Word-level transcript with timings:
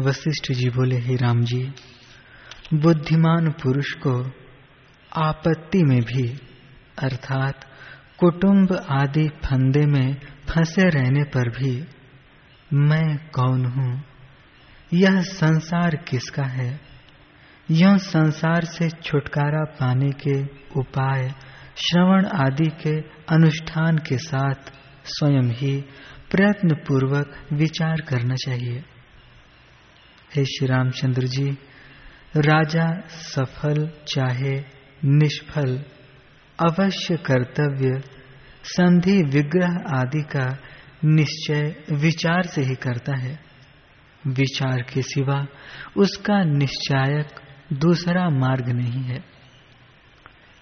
वशिष्ठ 0.00 0.52
जी 0.52 0.70
बोले, 0.70 0.96
हे 0.98 1.16
राम 1.16 1.40
जी, 1.40 1.72
बुद्धिमान 2.74 3.50
पुरुष 3.50 3.92
को 3.92 4.30
आपत्ति 5.16 5.82
में 5.82 6.00
भी, 6.00 6.28
अर्थात 6.98 7.64
कुटुंब 8.18 8.86
आदि 8.90 9.28
फंदे 9.28 9.86
में 9.86 10.16
फंसे 10.48 10.82
रहने 10.82 11.24
पर 11.24 11.48
भी 11.48 11.84
मैं 12.72 13.16
कौन 13.16 13.66
हूँ? 13.66 14.04
यह 14.92 15.22
संसार 15.22 15.96
किसका 15.96 16.44
है? 16.44 16.80
यह 17.70 17.96
संसार 17.96 18.64
से 18.64 18.88
छुटकारा 18.88 19.64
पाने 19.64 20.10
के 20.10 20.42
उपाय, 20.80 21.34
श्रवण 21.76 22.26
आदि 22.26 22.70
के 22.70 23.00
अनुष्ठान 23.34 23.98
के 23.98 24.18
साथ 24.18 24.72
स्वयं 25.04 25.50
ही 25.50 25.80
प्रयत्न 26.30 26.74
पूर्वक 26.74 27.46
विचार 27.52 28.00
करना 28.00 28.34
चाहिए। 28.34 28.84
हे 30.36 30.44
श्री 30.44 30.66
रामचंद्र 30.66 31.22
जी, 31.22 31.50
राजा 32.36 33.00
सफल 33.08 33.90
चाहे 34.08 34.64
निष्फल, 35.04 35.84
अवश्य 36.60 37.16
कर्तव्य, 37.16 38.02
संधि 38.64 39.22
विग्रह 39.22 39.98
आदि 39.98 40.22
का 40.22 40.58
निश्चय 41.04 41.76
विचार 41.92 42.42
से 42.42 42.60
ही 42.60 42.74
करता 42.74 43.16
है। 43.16 43.40
विचार 44.26 44.82
के 44.82 45.02
सिवा 45.02 45.46
उसका 45.96 46.44
निश्चायक 46.44 47.28
दूसरा 47.72 48.28
मार्ग 48.28 48.68
नहीं 48.68 49.02
है। 49.02 49.24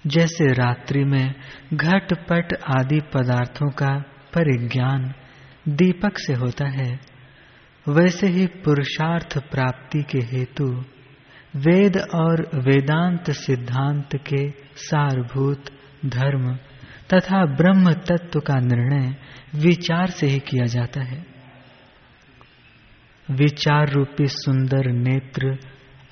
जैसे 0.07 0.53
रात्रि 0.53 1.05
में 1.05 1.35
घटपट 1.75 2.53
आदि 2.81 3.01
पदार्थों 3.01 3.71
का 3.71 3.99
परिज्ञान 4.35 5.15
दीपक 5.69 6.19
से 6.19 6.33
होता 6.33 6.69
है 6.69 7.12
वैसे 7.89 8.27
ही 8.27 8.47
पुरुषार्थ 8.47 9.39
प्राप्ति 9.39 10.03
के 10.03 10.19
हेतु 10.19 10.85
वेद 11.57 11.97
और 12.15 12.51
वेदांत 12.55 13.31
सिद्धांत 13.31 14.09
के 14.17 14.51
सारभूत 14.77 15.65
धर्म 16.07 16.55
तथा 17.15 17.45
ब्रह्म 17.45 17.93
तत्व 17.93 18.41
का 18.41 18.55
निर्णय 18.55 19.17
विचार 19.55 20.11
से 20.11 20.27
ही 20.27 20.39
किया 20.39 20.65
जाता 20.65 21.03
है। 21.03 21.27
विचार 23.31 23.93
रूपी 23.93 24.27
सुंदर 24.27 24.91
नेत्र 24.91 25.59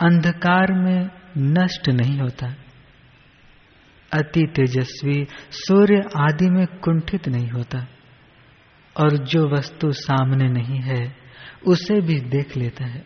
अंधकार 0.01 0.73
में 0.73 1.11
नष्ट 1.39 1.89
नहीं 1.89 2.21
होता। 2.21 2.55
अति 4.13 4.47
तेजस्वी 4.57 5.27
सूर्य 5.51 6.03
आदि 6.17 6.51
में 6.51 6.67
कुंठित 6.67 7.29
नहीं 7.29 7.51
होता। 7.51 7.87
और 8.97 9.17
जो 9.17 9.49
वस्तु 9.49 9.93
सामने 9.93 10.49
नहीं 10.49 10.81
है 10.81 11.20
उसे 11.67 12.01
भी 12.01 12.21
देख 12.21 12.57
लेता 12.57 12.85
है। 12.85 13.05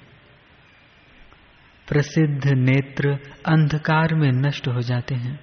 प्रसिद्ध 1.88 2.46
नेत्र 2.46 3.08
अंधकार 3.46 4.14
में 4.14 4.30
नष्ट 4.32 4.68
हो 4.68 4.80
जाते 4.80 5.14
हैं। 5.14 5.40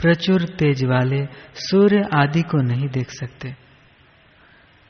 प्रचुर 0.00 0.44
तेज 0.44 0.84
वाले 0.84 1.26
सूर्य 1.54 2.08
आदि 2.14 2.42
को 2.42 2.62
नहीं 2.62 2.88
देख 2.88 3.10
सकते। 3.10 3.56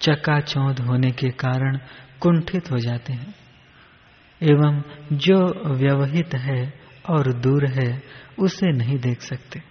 चकाचौंध 0.01 0.81
होने 0.81 1.11
के 1.11 1.31
कारण 1.31 1.79
कुंठित 2.21 2.71
हो 2.71 2.79
जाते 2.79 3.13
हैं। 3.13 3.35
एवं 4.43 4.83
जो 5.13 5.69
व्यवहित 5.75 6.35
है 6.35 6.81
और 7.11 7.33
दूर 7.33 7.67
है, 7.67 8.03
उसे 8.39 8.73
नहीं 8.73 8.99
देख 8.99 9.21
सकते। 9.21 9.63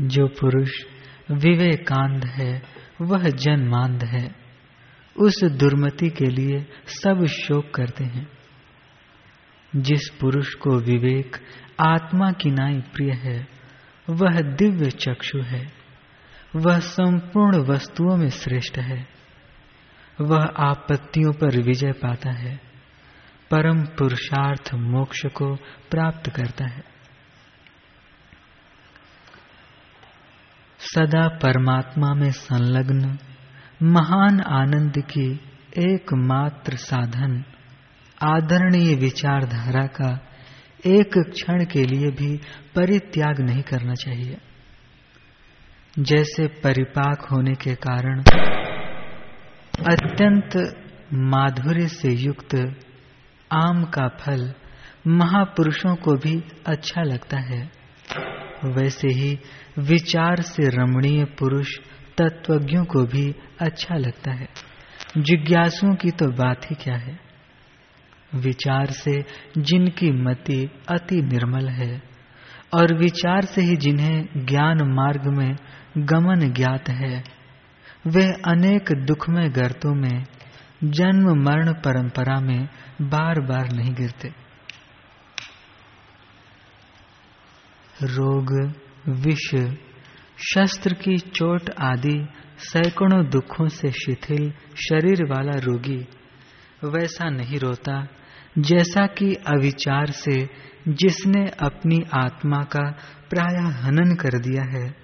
जो 0.00 0.26
पुरुष 0.26 0.70
विवेकांध 1.30 2.26
है, 2.26 2.62
वह 3.00 3.22
जन्मांध 3.22 4.04
है। 4.04 4.34
उस 5.16 5.44
दुर्मति 5.44 6.10
के 6.10 6.24
लिए 6.24 6.66
सब 6.86 7.24
शोक 7.24 7.74
करते 7.74 8.04
हैं। 8.04 8.28
जिस 9.76 10.08
पुरुष 10.20 10.54
को 10.54 10.70
विवेक 10.70 11.36
आत्मा 11.80 12.32
की 12.32 12.50
नाई 12.50 12.80
प्रिय 12.80 13.12
है, 13.12 13.48
वह 14.10 14.40
दिव्य 14.40 14.90
चक्षु 14.90 15.38
है। 15.38 15.72
वह 16.56 16.78
संपूर्ण 16.78 17.58
वस्तुओं 17.58 18.16
में 18.16 18.28
श्रेष्ठ 18.28 18.78
है। 18.78 19.08
वह 20.20 20.42
आपत्तियों 20.44 21.32
पर 21.32 21.62
विजय 21.62 21.92
पाता 21.92 22.30
है। 22.30 22.60
परम 23.50 23.82
पुरुषार्थ 23.82 24.70
मोक्ष 24.74 25.26
को 25.26 25.56
प्राप्त 25.90 26.30
करता 26.30 26.66
है। 26.66 26.97
सदा 30.78 31.28
परमात्मा 31.28 32.14
में 32.14 32.30
संलग्न, 32.30 33.18
महान 33.82 34.40
आनंद 34.40 34.92
की 34.98 35.40
एकमात्र 35.78 36.76
साधन, 36.76 37.44
आदरणीय 38.22 38.94
विचारधारा 38.94 39.86
का 39.86 40.20
एक 40.86 41.18
क्षण 41.18 41.64
के 41.64 41.82
लिए 41.82 42.10
भी 42.10 42.36
परित्याग 42.74 43.40
नहीं 43.40 43.62
करना 43.62 43.94
चाहिए। 43.94 44.38
जैसे 45.98 46.46
परिपाक 46.46 47.20
होने 47.20 47.54
के 47.54 47.74
कारण 47.74 48.22
अत्यंत 49.92 50.76
माधुर्य 51.12 51.88
से 51.88 52.12
युक्त 52.12 52.80
आम 53.52 53.84
का 53.84 54.08
फल 54.08 54.54
महापुरुषों 55.06 55.96
को 55.96 56.14
भी 56.14 56.44
अच्छा 56.66 57.02
लगता 57.02 57.38
है। 57.38 57.77
वैसे 58.64 59.08
ही 59.08 59.38
विचार 59.78 60.40
से 60.40 60.62
रमणीय 60.68 61.24
पुरुष 61.24 61.68
तत्वज्ञों 62.18 62.84
को 62.84 63.04
भी 63.04 63.34
अच्छा 63.60 63.94
लगता 63.94 64.32
है। 64.32 64.48
जिज्ञासुओं 65.18 65.94
की 65.94 66.10
तो 66.10 66.26
बात 66.26 66.64
ही 66.64 66.74
क्या 66.74 66.96
है? 66.96 67.20
विचार 68.34 68.86
से 68.86 69.24
जिनकी 69.58 70.10
मति 70.10 70.70
अति 70.88 71.16
निर्मल 71.16 71.68
है, 71.68 72.02
और 72.74 72.98
विचार 72.98 73.44
से 73.44 73.60
ही 73.60 73.76
जिन्हें 73.76 74.46
ज्ञान 74.46 74.78
मार्ग 74.82 75.26
में 75.26 75.56
गमन 75.98 76.52
ज्ञात 76.52 76.88
है, 76.88 77.24
वे 78.06 78.24
अनेक 78.24 78.92
दुखमय 78.92 79.48
गर्तों 79.48 79.94
में 79.94 80.24
जन्म 80.84 81.42
मरण 81.42 81.72
परंपरा 81.72 82.40
में 82.40 82.68
बार 83.02 83.40
बार 83.40 83.72
नहीं 83.72 83.94
गिरते। 83.94 84.47
रोग, 88.02 88.72
विष, 89.08 89.54
शस्त्र 90.54 90.94
की 90.94 91.18
चोट 91.18 91.70
आदि 91.70 92.28
सैकड़ों 92.58 93.30
दुखों 93.30 93.68
से 93.68 93.90
शिथिल 93.90 94.52
शरीर 94.76 95.24
वाला 95.24 95.58
रोगी 95.58 96.08
वैसा 96.84 97.30
नहीं 97.30 97.58
रोता, 97.58 98.08
जैसा 98.58 99.06
कि 99.06 99.34
अविचार 99.34 100.06
से 100.06 100.48
जिसने 100.88 101.46
अपनी 101.48 101.98
आत्मा 102.14 102.64
का 102.64 102.90
प्राय 103.30 103.72
हनन 103.72 104.14
कर 104.14 104.38
दिया 104.38 104.62
है। 104.62 104.96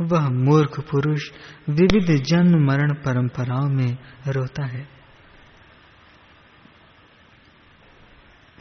वह 0.00 0.28
मूर्ख 0.28 0.80
पुरुष 0.80 1.30
विविध 1.70 2.24
जन्म 2.24 2.66
मरण 2.66 2.92
परंपराओं 2.92 3.68
में 3.68 3.98
रोता 4.28 4.66
है। 4.66 4.88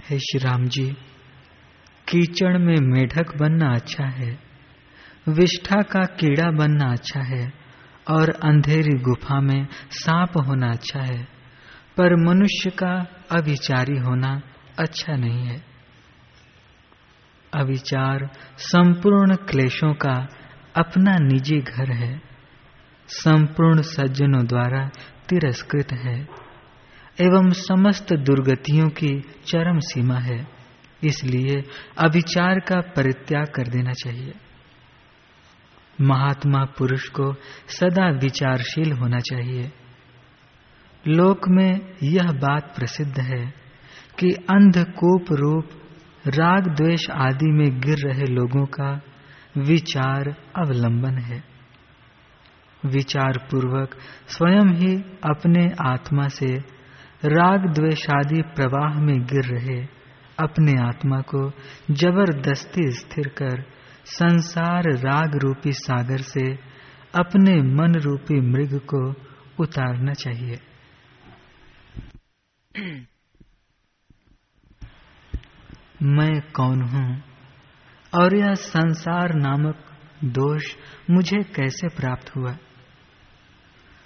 हे 0.09 0.19
श्री 0.19 0.39
राम 0.39 0.65
जी 0.65 0.97
कीचड़ 2.09 2.57
में 2.57 2.75
मेढक 2.81 3.37
बनना 3.37 3.73
अच्छा 3.73 4.05
है। 4.05 4.39
विष्ठा 5.29 5.81
का 5.81 6.05
कीड़ा 6.05 6.51
बनना 6.51 6.91
अच्छा 6.91 7.21
है 7.21 7.53
और 8.09 8.29
अंधेरी 8.29 8.97
गुफा 8.99 9.39
में 9.41 9.67
सांप 9.91 10.37
होना 10.37 10.71
अच्छा 10.71 11.01
है, 11.01 11.23
पर 11.97 12.15
मनुष्य 12.15 12.69
का 12.69 13.05
अविचारी 13.31 13.97
होना 13.97 14.41
अच्छा 14.79 15.13
नहीं 15.13 15.45
है। 15.45 15.63
अविचार 17.53 18.29
संपूर्ण 18.57 19.35
क्लेशों 19.35 19.93
का 19.93 20.27
अपना 20.75 21.17
निजी 21.17 21.59
घर 21.59 21.91
है। 21.91 22.21
संपूर्ण 23.07 23.81
सज्जनों 23.81 24.45
द्वारा 24.45 24.89
तिरस्कृत 25.29 25.91
है, 25.91 26.27
एवं 27.21 27.51
समस्त 27.51 28.13
दुर्गतियों 28.13 28.89
की 28.89 29.19
चरम 29.47 29.79
सीमा 29.79 30.19
है। 30.19 30.54
इसलिए 31.05 31.63
अविचार 31.97 32.59
का 32.59 32.81
परित्याग 32.81 33.45
कर 33.45 33.67
देना 33.67 33.91
चाहिए। 33.91 34.33
महात्मा 36.01 36.65
पुरुष 36.65 37.07
को 37.07 37.33
सदा 37.67 38.09
विचारशील 38.09 38.91
होना 38.91 39.19
चाहिए। 39.19 39.71
लोक 41.07 41.47
में 41.49 41.79
यह 42.03 42.31
बात 42.31 42.75
प्रसिद्ध 42.75 43.19
है 43.19 43.53
कि 44.19 44.31
अंधकूप 44.31 45.25
रूप, 45.31 45.69
राग 46.27 46.67
द्वेष 46.67 47.09
आदि 47.09 47.51
में 47.51 47.79
गिर 47.79 47.97
रहे 47.97 48.25
लोगों 48.25 48.65
का 48.65 49.01
विचार 49.57 50.35
अवलंबन 50.57 51.17
है। 51.17 51.43
विचार 52.85 53.37
पूर्वक 53.37 53.95
स्वयं 54.27 54.73
ही 54.75 54.95
अपने 55.23 55.69
आत्मा 55.87 56.27
से 56.27 56.57
राग 57.25 57.73
द्वेषादि 57.73 58.41
प्रवाह 58.41 58.99
में 58.99 59.19
गिर 59.19 59.43
रहे 59.43 59.94
अपने 60.39 60.81
आत्मा 60.81 61.21
को 61.21 61.51
ज़बरदस्ती 61.91 62.91
स्थिर 62.91 63.27
कर 63.27 63.65
संसार 64.05 64.83
राग 64.85 65.35
रूपी 65.35 65.71
सागर 65.71 66.17
से 66.17 66.55
अपने 67.15 67.61
मन 67.61 67.95
रूपी 67.95 68.41
मृग 68.41 68.81
को 68.93 69.13
उतारना 69.63 70.13
चाहिए। 70.13 70.59
मैं 76.03 76.41
कौन 76.41 76.81
हूँ? 76.81 77.23
और 78.13 78.35
यह 78.35 78.53
संसार 78.53 79.33
नामक 79.33 79.85
दोष 80.23 80.75
मुझे 81.09 81.37
कैसे 81.37 81.87
प्राप्त 81.87 82.35
हुआ? 82.35 82.57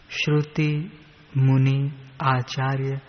श्रुति, 0.10 1.00
मुनि, 1.38 1.92
आचार्य 2.22 3.02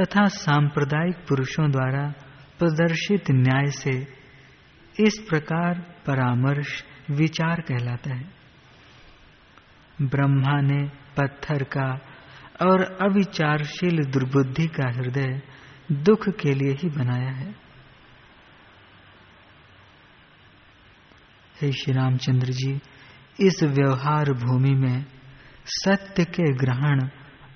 तथा 0.00 0.24
सांप्रदायिक 0.24 1.16
पुरुषों 1.28 1.70
द्वारा 1.70 2.14
प्रदर्शित 2.58 3.24
न्याय 3.30 3.66
से 3.66 4.18
इस 5.00 5.26
प्रकार 5.28 5.94
परामर्श, 6.06 6.84
विचार 7.10 7.60
कहलाता 7.60 8.14
है। 8.14 8.30
ब्रह्मा 10.02 10.60
ने 10.60 10.88
पत्थर 11.16 11.62
का 11.62 12.00
और 12.62 12.82
अविचारशील 12.82 14.04
दुर्बुद्धि 14.04 14.66
का 14.66 14.90
हृदय 14.90 15.42
दुख 15.92 16.28
के 16.28 16.54
लिए 16.54 16.72
ही 16.72 16.88
बनाया 16.88 17.30
है। 17.30 17.50
हे 21.62 21.72
श्री 21.72 21.92
रामचंद्र 21.94 22.46
जी, 22.46 22.80
इस 23.40 23.62
व्यवहार 23.62 24.32
भूमि 24.32 24.74
में 24.74 25.04
सत्य 25.66 26.24
के 26.24 26.52
ग्रहण 26.54 27.08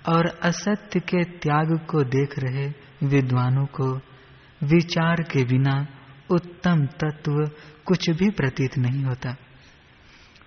और 0.09 0.27
असत्य 0.27 1.01
के 1.01 1.25
त्याग 1.25 1.87
को 1.91 2.03
देख 2.03 2.39
रहे 2.39 2.73
विद्वानों 3.07 3.67
को 3.67 4.12
विचार 4.63 5.17
के 5.17 5.45
बिना 5.45 5.87
उत्तम 6.31 6.87
तत्व 6.87 7.51
कुछ 7.85 8.11
भी 8.11 8.31
प्रतीत 8.31 8.79
नहीं 8.79 9.05
होता। 9.05 9.37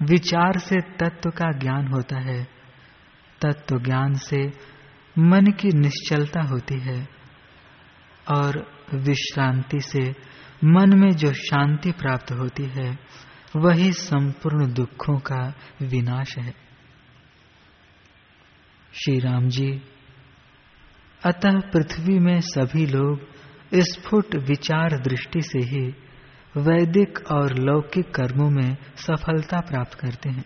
विचार 0.02 0.58
से 0.58 0.82
तत्व 0.82 1.30
का 1.30 1.52
ज्ञान 1.52 1.88
होता 1.88 2.20
है। 2.20 2.44
तत्व 3.42 3.80
ज्ञान 3.80 4.14
से 4.14 4.52
मन 5.20 5.46
की 5.46 5.68
निश्चलता 5.68 6.42
होती 6.42 6.80
है 6.80 7.08
और 8.32 8.72
विश्रांति 8.94 9.80
से 9.80 10.14
मन 10.64 11.00
में 11.00 11.12
जो 11.12 11.34
शांति 11.34 11.92
प्राप्त 11.92 12.32
होती 12.32 12.64
है, 12.64 13.00
वही 13.56 13.92
संपूर्ण 13.92 14.74
दुखों 14.74 15.18
का 15.18 15.54
विनाश 15.82 16.38
है। 16.38 16.52
श्री 18.94 19.20
राम 19.20 19.48
जी, 19.48 19.82
अतः 21.26 21.60
पृथ्वी 21.60 22.20
में 22.20 22.42
सभी 22.42 22.86
लोग 22.86 23.35
स्फुट 23.74 24.36
विचार 24.36 25.00
दृष्टि 25.00 25.42
से 25.42 25.60
ही 25.60 25.96
वैदिक 26.58 27.20
और 27.32 27.54
लौकिक 27.54 28.16
कर्मों 28.16 28.50
में 28.50 28.78
सफलता 28.96 29.60
प्राप्त 29.60 29.94
करते 29.94 30.30
हैं। 30.30 30.46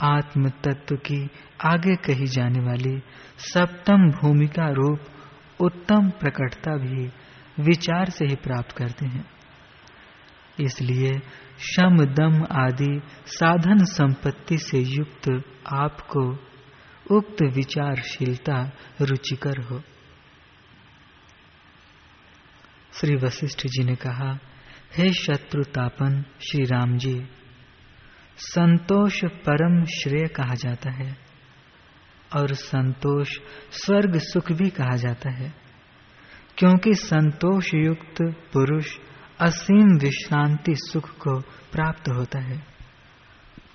आत्म 0.00 0.48
तत्व 0.48 0.96
की 0.96 1.30
आगे 1.60 1.96
कही 1.96 2.26
जाने 2.26 2.60
वाली 2.60 3.02
सप्तम 3.38 4.10
भूमिका 4.10 4.68
रूप 4.68 5.00
उत्तम 5.60 6.10
प्रकटता 6.10 6.76
भी 6.76 7.10
विचार 7.60 8.10
से 8.10 8.24
ही 8.24 8.34
प्राप्त 8.34 8.72
करते 8.72 9.06
हैं। 9.06 9.30
इसलिए 10.60 11.12
शम, 11.58 11.96
दम 11.96 12.46
आदि 12.50 13.00
साधन 13.26 13.78
संपत्ति 13.78 14.58
से 14.58 14.78
युक्त 14.78 15.42
आपको 15.72 16.30
उक्त 17.16 17.42
विचारशीलता 17.42 18.72
रुचिकर 19.00 19.60
हो। 19.60 19.82
श्री 22.94 23.16
वशिष्ठ 23.16 23.66
जी 23.66 23.84
ने 23.84 23.94
कहा, 23.94 24.38
हे 24.96 25.12
शत्रुतापन 25.12 26.24
श्री 26.40 26.64
राम 26.64 26.98
जी, 26.98 27.26
संतोष 28.36 29.24
परम 29.24 29.84
श्रेय 29.84 30.26
कहा 30.26 30.54
जाता 30.54 30.90
है 30.90 31.16
और 32.36 32.54
संतोष 32.54 33.28
स्वर्ग 33.70 34.18
सुख 34.18 34.52
भी 34.52 34.70
कहा 34.70 34.96
जाता 34.96 35.30
है, 35.30 35.54
क्योंकि 36.58 36.94
संतोष 36.94 37.74
युक्त 37.74 38.22
पुरुष 38.52 38.96
असीम 39.40 39.98
विश्रांति 39.98 40.74
सुख 40.76 41.10
को 41.10 41.40
प्राप्त 41.72 42.08
होता 42.08 42.40
है। 42.40 42.64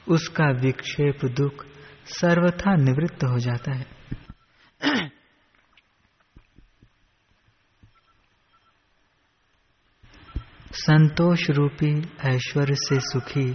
उसका 0.07 0.49
विक्षेप 0.49 1.25
दुख 1.25 1.65
सर्वथा 2.05 2.75
निवृत्त 2.75 3.23
हो 3.23 3.39
जाता 3.39 3.73
है। 3.73 3.85
संतोष 10.77 11.49
रूपी, 11.49 12.11
ऐश्वर्य 12.25 12.75
से 12.75 12.99
सुखी, 12.99 13.51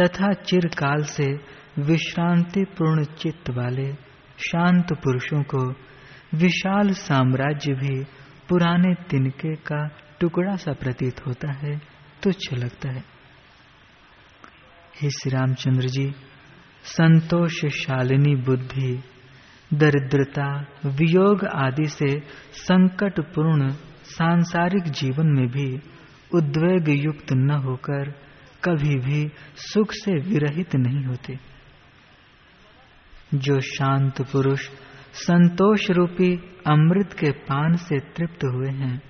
तथा 0.00 0.32
चिरकाल 0.32 1.02
से 1.02 1.32
विश्रांति 1.78 2.64
पूर्ण 2.64 3.04
चित्त 3.04 3.50
वाले 3.50 3.92
शांत 4.38 4.92
पुरुषों 4.92 5.42
को 5.42 5.72
विशाल 6.34 6.90
साम्राज्य 6.90 7.72
भी 7.72 8.04
पुराने 8.48 8.94
तिनके 8.94 9.54
का 9.54 9.90
टुकड़ा 10.20 10.56
सा 10.56 10.72
प्रतीत 10.72 11.26
होता 11.26 11.52
है, 11.52 11.80
तुच्छ 12.22 12.52
लगता 12.52 12.90
है। 12.90 13.04
हे 15.02 15.10
श्री 15.10 15.30
रामचंद्र 15.30 15.88
जी 15.88 16.14
संतोष 16.84 17.66
शालिनी 17.66 18.36
बुद्धि, 18.36 19.02
दरिद्रता, 19.74 20.66
वियोग 20.86 21.44
आदि 21.44 21.86
से 21.86 22.20
संकट 22.52 23.20
पूर्ण 23.20 23.70
सांसारिक 24.04 24.82
जीवन 24.82 25.26
में 25.26 25.48
भी 25.48 25.93
उद्वेग 26.34 26.88
युक्त 26.88 27.32
न 27.32 27.50
होकर 27.50 28.10
कभी 28.64 28.94
भी 28.96 29.32
सुख 29.56 29.92
से 29.92 30.12
विरहित 30.12 30.76
नहीं 30.76 31.04
होते। 31.04 31.38
जो 33.34 33.60
शांत 33.60 34.22
पुरुष 34.22 34.68
संतोष 35.12 35.90
रूपी 35.90 36.36
अमृत 36.66 37.12
के 37.12 37.30
पान 37.30 37.76
से 37.76 37.98
तृप्त 37.98 38.44
हुए 38.44 38.70
हैं, 38.70 39.02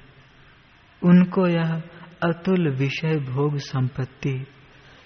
उनको 1.02 1.46
यह 1.46 1.82
अतुल 2.22 2.70
विषय 2.70 3.16
भोग 3.16 3.56
संपत्ति 3.56 4.46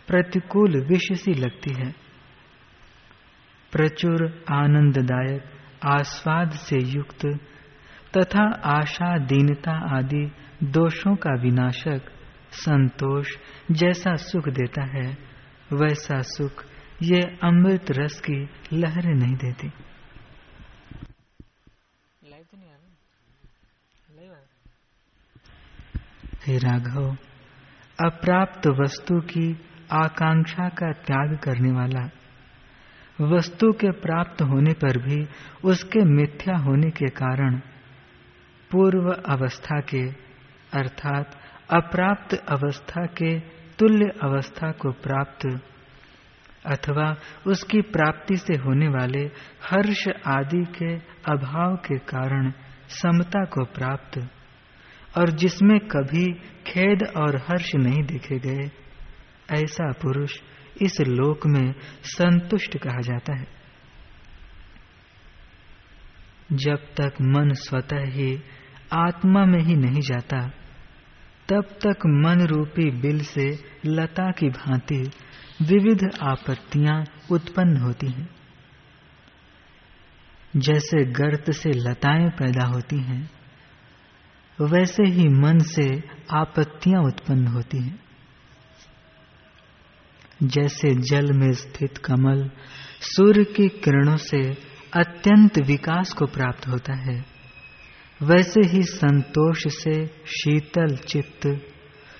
प्रतिकूल 0.06 0.86
विष 0.86 1.12
सी 1.12 1.34
लगती 1.34 1.74
है। 1.74 1.92
प्रचुर 3.72 4.44
आनंददायक 4.50 5.44
आस्वाद 5.84 6.50
से 6.50 6.76
युक्त 6.82 7.26
तथा 8.16 8.44
आशा 8.64 9.18
दीनता 9.18 9.98
आदि 9.98 10.32
दोषों 10.62 11.16
का 11.16 11.34
विनाशक 11.34 12.00
संतोष 12.52 13.26
जैसा 13.70 14.14
सुख 14.16 14.48
देता 14.48 14.84
है 14.84 15.06
वैसा 15.72 16.20
सुख 16.22 16.64
ये 17.02 17.20
अमृत 17.42 17.90
रस 17.90 18.20
की 18.20 18.48
लहरें 18.72 19.14
नहीं 19.14 19.36
देती। 19.36 19.70
हे 26.46 26.58
राघव 26.58 27.16
अप्राप्त 28.06 28.66
वस्तु 28.66 29.20
की 29.20 29.52
आकांक्षा 29.92 30.68
का 30.68 30.92
त्याग 30.92 31.36
करने 31.36 31.72
वाला 31.72 32.10
वस्तु 33.20 33.72
के 33.72 33.90
प्राप्त 33.90 34.42
होने 34.42 34.72
पर 34.72 34.98
भी 34.98 35.26
उसके 35.64 36.04
मिथ्या 36.04 36.56
होने 36.56 36.90
के 36.90 37.06
कारण 37.06 37.58
पूर्व 38.70 39.10
अवस्था 39.10 39.80
के 39.80 40.27
अर्थात 40.72 41.40
अप्राप्त 41.70 42.34
अवस्था 42.34 43.06
के 43.06 43.40
तुल्य 43.78 44.10
अवस्था 44.22 44.72
को 44.72 44.92
प्राप्त, 44.92 45.60
अथवा 46.66 47.16
उसकी 47.46 47.80
प्राप्ति 47.80 48.36
से 48.36 48.54
होने 48.54 48.88
वाले 48.88 49.20
हर्ष 49.70 50.08
आदि 50.26 50.64
के 50.64 50.94
अभाव 51.32 51.76
के 51.76 51.98
कारण 51.98 52.52
समता 52.88 53.44
को 53.44 53.64
प्राप्त, 53.64 54.28
और 55.18 55.30
जिसमें 55.30 55.80
कभी 55.80 56.32
खेद 56.66 57.02
और 57.16 57.36
हर्ष 57.36 57.74
नहीं 57.74 58.02
देखे 58.02 58.38
गए, 58.38 58.70
ऐसा 59.50 59.92
पुरुष 59.92 60.40
इस 60.82 61.00
लोक 61.00 61.46
में 61.46 61.74
संतुष्ट 62.02 62.78
कहा 62.78 63.00
जाता 63.00 63.38
है। 63.38 63.46
जब 66.52 66.76
तक 66.76 67.12
मन 67.20 67.52
स्वतः 67.52 68.04
ही 68.04 68.42
आत्मा 68.92 69.44
में 69.44 69.60
ही 69.60 69.74
नहीं 69.74 70.00
जाता 70.00 70.50
तब 71.48 71.64
तक 71.64 72.06
मन 72.06 72.46
रूपी 72.46 72.90
बिल 72.90 73.20
से 73.20 73.64
लता 73.86 74.30
की 74.30 74.48
भांति 74.48 75.10
विविध 75.62 76.10
आपत्तियाँ 76.22 77.04
उत्पन्न 77.30 77.76
होती 77.76 78.06
हैं। 78.06 78.28
जैसे 80.56 81.04
गर्त 81.04 81.50
से 81.50 81.70
लताएँ 81.70 82.30
पैदा 82.30 82.66
होती 82.66 82.96
हैं, 82.96 83.30
वैसे 84.60 85.02
ही 85.02 85.28
मन 85.28 85.58
से 85.58 86.02
आपत्तियाँ 86.32 87.02
उत्पन्न 87.02 87.46
होती 87.46 87.78
हैं। 87.78 88.00
जैसे 90.42 90.94
जल 90.94 91.32
में 91.32 91.52
स्थित 91.52 91.98
कमल 91.98 92.50
सूर्य 93.00 93.44
की 93.44 93.68
किरणों 93.68 94.16
से 94.16 94.54
अत्यंत 94.96 95.58
विकास 95.58 96.12
को 96.12 96.26
प्राप्त 96.26 96.68
होता 96.68 96.94
है 96.94 97.37
वैसे 98.22 98.60
ही 98.60 98.82
संतोष 98.82 99.66
से, 99.66 100.06
शीतल 100.06 100.96
चित्त, 100.96 101.60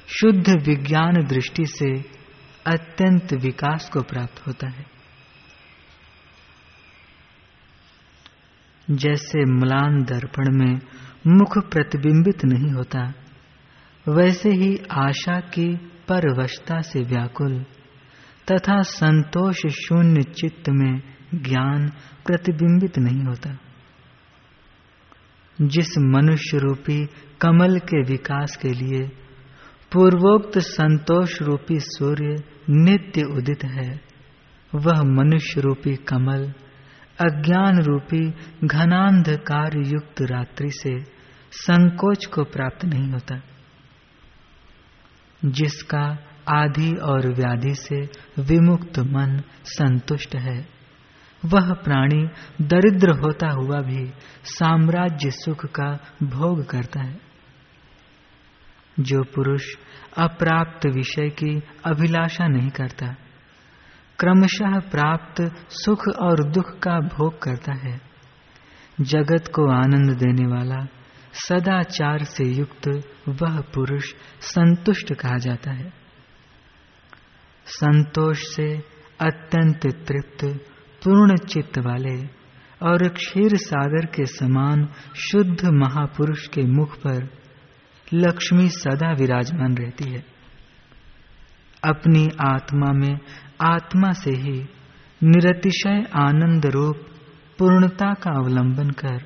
शुद्ध 0.08 0.50
विज्ञान 0.50 1.14
दृष्टि 1.14 1.66
से 1.66 2.00
अत्यंत 2.66 3.32
विकास 3.32 3.90
को 3.92 4.02
प्राप्त 4.02 4.46
होता 4.46 4.68
है। 4.68 4.86
जैसे 8.90 9.44
म्लान 9.44 10.04
दर्पण 10.04 10.58
में 10.58 10.80
मुख 11.26 11.58
प्रतिबिंबित 11.58 12.44
नहीं 12.44 12.70
होता, 12.70 13.12
वैसे 14.08 14.48
ही 14.48 14.78
आशा 14.90 15.40
की 15.40 15.76
परवशता 16.08 16.80
से 16.80 17.02
व्याकुल 17.02 17.62
तथा 18.52 18.82
संतोष 18.82 19.66
शून्य 19.66 20.22
चित्त 20.22 20.68
में 20.68 21.02
ज्ञान 21.34 21.88
प्रतिबिंबित 22.26 22.98
नहीं 22.98 23.24
होता। 23.24 23.58
जिस 25.62 25.98
मनुष्य 25.98 26.58
रूपी 26.58 27.06
कमल 27.40 27.78
के 27.78 28.02
विकास 28.02 28.58
के 28.62 28.68
लिए 28.68 29.08
पूर्वोक्त 29.92 30.58
संतोष 30.58 31.42
रूपी 31.42 31.80
सूर्य 31.80 32.36
नित्य 32.70 33.22
उदित 33.22 33.64
है, 33.64 34.00
वह 34.74 35.02
मनुष्य 35.02 35.60
रूपी 35.60 35.96
कमल 35.96 36.52
अज्ञान 37.20 37.82
रूपी 37.82 38.34
घनांधकार 38.64 39.70
युक्त 39.76 40.22
रात्रि 40.22 40.70
से 40.70 41.00
संकोच 41.52 42.26
को 42.26 42.44
प्राप्त 42.44 42.84
नहीं 42.84 43.10
होता। 43.12 43.40
जिसका 45.44 46.18
आदि 46.50 46.94
और 46.94 47.34
व्याधि 47.34 47.74
से 47.74 48.00
विमुक्त 48.42 48.98
मन 48.98 49.42
संतुष्ट 49.64 50.36
है। 50.36 50.77
वह 51.44 51.72
प्राणी 51.72 52.28
दरिद्र 52.62 53.10
होता 53.10 53.50
हुआ 53.50 53.80
भी 53.80 54.12
साम्राज्य 54.44 55.30
सुख 55.30 55.66
का 55.66 55.98
भोग 56.22 56.64
करता 56.66 57.00
है। 57.00 57.20
जो 59.00 59.22
पुरुष 59.22 59.64
अप्राप्त 60.18 60.86
विषय 60.86 61.28
की 61.28 61.62
अभिलाषा 61.84 62.46
नहीं 62.46 62.70
करता, 62.70 63.16
क्रमशः 64.18 64.78
प्राप्त 64.78 65.42
सुख 65.70 66.08
और 66.08 66.50
दुख 66.50 66.78
का 66.78 67.00
भोग 67.00 67.42
करता 67.42 67.74
है। 67.74 68.00
जगत 69.00 69.44
को 69.54 69.70
आनंद 69.70 70.16
देने 70.16 70.46
वाला, 70.46 70.86
सदाचार 71.32 72.24
से 72.24 72.44
युक्त 72.44 72.88
वह 73.28 73.60
पुरुष 73.60 74.14
संतुष्ट 74.40 75.14
कहा 75.14 75.38
जाता 75.38 75.70
है। 75.70 75.92
संतोष 77.66 78.38
से 78.38 78.78
अत्यंत 79.20 79.86
तृप्त 79.86 80.64
पूर्ण 81.04 81.36
चित्त 81.36 81.78
वाले 81.78 82.26
और 82.82 83.08
क्षीर 83.08 83.56
सागर 83.56 84.06
के 84.06 84.24
समान 84.26 84.88
शुद्ध 85.16 85.64
महापुरुष 85.64 86.46
के 86.46 86.62
मुख 86.62 86.96
पर 86.96 87.28
लक्ष्मी 88.14 88.68
सदा 88.68 89.12
विराजमान 89.12 89.76
रहती 89.76 90.10
है। 90.10 90.24
अपनी 91.84 92.28
आत्मा 92.40 92.92
में 92.92 93.18
आत्मा 93.60 94.12
से 94.12 94.30
ही 94.30 94.66
निरतिशय 95.22 96.04
आनंद 96.14 96.66
रूप 96.66 96.96
पूर्णता 97.58 98.14
का 98.14 98.30
अवलंबन 98.30 98.90
कर 98.90 99.18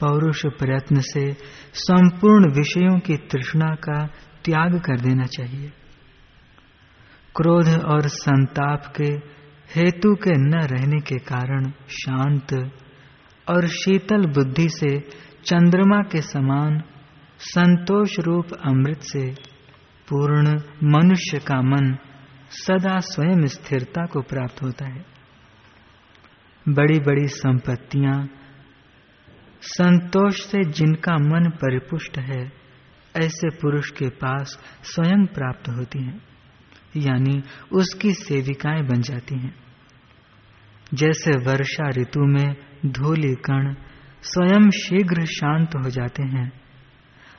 पौरुष 0.00 0.46
प्रयत्न 0.46 1.00
से 1.00 1.32
संपूर्ण 1.74 2.54
विषयों 2.54 2.98
की 2.98 3.16
तृष्णा 3.16 3.74
का 3.74 4.06
त्याग 4.44 4.80
कर 4.80 5.00
देना 5.00 5.24
चाहिए। 5.24 5.72
क्रोध 7.36 7.68
और 7.84 8.08
संताप 8.08 8.86
के 8.86 9.41
हेतु 9.76 10.14
के 10.14 10.30
न 10.30 10.54
रहने 10.54 11.00
के 11.00 11.18
कारण 11.18 11.70
शांत 11.88 12.52
और 13.50 13.66
शीतल 13.66 14.26
बुद्धि 14.26 14.68
से 14.68 14.98
चंद्रमा 15.44 16.02
के 16.02 16.22
समान 16.22 16.82
संतोष 17.38 18.18
रूप 18.18 18.46
अमृत 18.66 19.00
से 19.00 19.30
पूर्ण 20.08 20.60
मनुष्य 20.84 21.38
का 21.38 21.62
मन 21.62 21.96
सदा 22.50 22.98
स्वयं 22.98 23.46
स्थिरता 23.46 24.06
को 24.06 24.20
प्राप्त 24.20 24.62
होता 24.62 24.86
है। 24.86 25.04
बड़ी 26.68 26.98
बड़ी 26.98 27.26
संपत्तियाँ 27.28 28.30
संतोष 29.60 30.40
से 30.40 30.64
जिनका 30.64 31.14
मन 31.14 31.50
परिपुष्ट 31.50 32.18
है, 32.18 32.52
ऐसे 33.16 33.50
पुरुष 33.50 33.90
के 33.90 34.08
पास 34.08 34.58
स्वयं 34.82 35.26
प्राप्त 35.26 35.68
होती 35.68 36.04
हैं, 36.04 36.20
यानी 36.96 37.42
उसकी 37.72 38.10
सेविकाएँ 38.10 38.82
बन 38.82 39.00
जाती 39.00 39.38
हैं। 39.38 39.61
जैसे 40.94 41.30
वर्षा 41.30 41.88
ऋतु 41.88 42.20
में 42.20 42.56
धूलि 42.86 43.34
कण 43.34 43.74
स्वयं 44.22 44.70
शीघ्र 44.70 45.24
शांत 45.24 45.70
हो 45.74 45.90
जाते 45.90 46.22
हैं। 46.22 46.52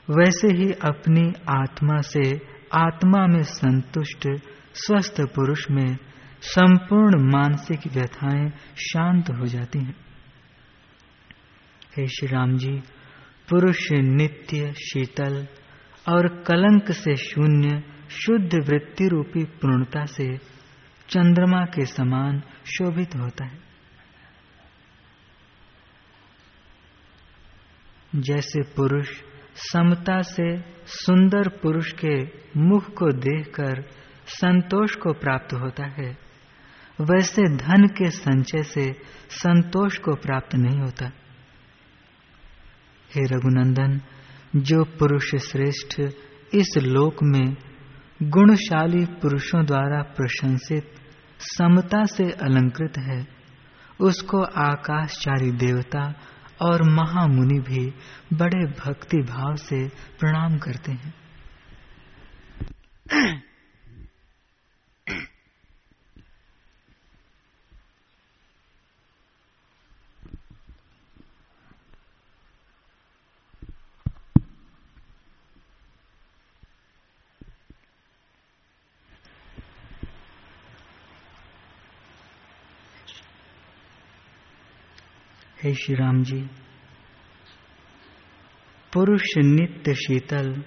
वैसे 0.09 0.47
ही 0.47 0.71
अपनी 0.71 1.33
आत्मा 1.49 2.01
से 2.01 2.53
आत्मा 2.73 3.27
में 3.27 3.43
संतुष्ट, 3.43 4.27
स्वस्थ 4.73 5.21
पुरुष 5.21 5.71
में 5.71 5.97
संपूर्ण 6.41 7.31
मानसिक 7.31 7.79
व्यथाएँ 7.93 8.49
शांत 8.75 9.29
हो 9.29 9.45
जाती 9.45 9.79
हैं। 9.79 9.95
हे 11.97 12.07
श्री 12.07 12.27
राम 12.27 12.57
जी, 12.57 12.81
पुरुष 13.49 13.91
नित्य 13.91 14.71
शीतल 14.71 15.47
और 16.09 16.27
कलंक 16.27 16.91
से 16.91 17.15
शून्य, 17.15 17.83
शुद्ध 18.09 18.55
वृत्ति 18.55 19.07
रूपी 19.07 19.43
पूर्णता 19.43 20.05
से 20.05 20.37
चंद्रमा 21.09 21.65
के 21.65 21.85
समान 21.85 22.43
शोभित 22.65 23.15
होता 23.15 23.45
है। 23.45 23.73
जैसे 28.15 28.61
पुरुष 28.61 29.09
समता 29.55 30.21
से 30.21 30.61
सुंदर 30.85 31.47
पुरुष 31.47 31.91
के 32.05 32.15
मुख 32.59 32.93
को 32.93 33.11
देखकर 33.11 33.81
संतोष 34.27 34.95
को 34.95 35.13
प्राप्त 35.13 35.53
होता 35.53 35.85
है, 35.85 36.17
वैसे 37.01 37.41
धन 37.57 37.87
के 37.87 38.09
संचय 38.09 38.63
से 38.63 38.93
संतोष 39.29 39.97
को 39.97 40.15
प्राप्त 40.15 40.55
नहीं 40.55 40.79
होता। 40.79 41.05
हे 43.11 43.25
रघुनंदन, 43.25 44.01
जो 44.55 44.83
पुरुष 44.83 45.35
श्रेष्ठ 45.35 46.01
इस 46.53 46.77
लोक 46.77 47.23
में 47.23 47.55
गुणशाली 48.23 49.05
पुरुषों 49.05 49.65
द्वारा 49.65 50.01
प्रशंसित 50.01 50.95
समता 51.43 52.05
से 52.05 52.31
अलंकृत 52.31 52.97
है। 52.97 53.27
उसको 53.99 54.43
आकाशचारी 54.43 55.51
देवता 55.51 56.13
और 56.61 56.83
महामुनि 56.83 57.59
भी 57.59 57.93
बड़े 58.37 58.65
भक्ति 58.65 59.17
भाव 59.17 59.55
से 59.55 59.87
प्रणाम 59.89 60.57
करते 60.57 60.91
हैं। 60.91 61.13
हे 85.63 85.73
श्री 85.73 85.95
राम 85.95 86.23
जी, 86.23 86.49
पुरुष 88.93 89.23
नित्य 89.37 89.93
शीतल 89.93 90.63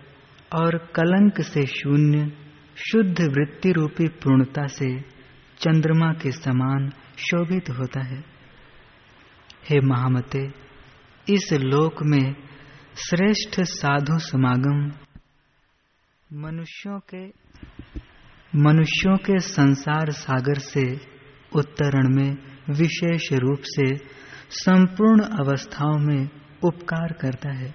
और 0.55 0.79
कलंक 0.79 1.41
से 1.41 1.67
शून्य, 1.67 2.33
शुद्ध 2.77 3.21
वृत्ति 3.21 3.73
रूपी 3.73 4.09
पूर्णता 4.09 4.67
से 4.67 5.01
चंद्रमा 5.59 6.13
के 6.13 6.31
समान 6.31 6.89
शोभित 7.19 7.71
होता 7.71 8.03
है। 8.03 8.25
हे 9.71 9.81
महामते, 9.81 10.51
इस 11.29 11.53
लोक 11.53 11.95
में 12.03 12.35
श्रेष्ठ 12.97 13.61
साधु 13.61 14.19
समागम 14.19 14.93
मनुष्यों 16.33 17.01
के 17.15 17.27
मनुष्यों 18.59 19.17
के 19.17 19.39
संसार 19.39 20.11
सागर 20.11 20.59
से 20.59 21.01
उत्तरण 21.57 22.15
में 22.17 22.37
विशेष 22.71 23.33
रूप 23.33 23.59
से 23.63 24.17
संपूर्ण 24.51 25.23
अवस्थाओं 25.23 25.99
में 25.99 26.29
उपकार 26.63 27.13
करता 27.13 27.53
है। 27.53 27.75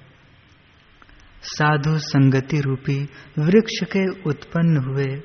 साधु 1.44 1.98
संगति 1.98 2.62
रूपी 2.62 3.10
वृक्ष 3.40 3.84
के 3.84 4.22
उत्पन्न 4.30 4.78
हुए 4.78 5.22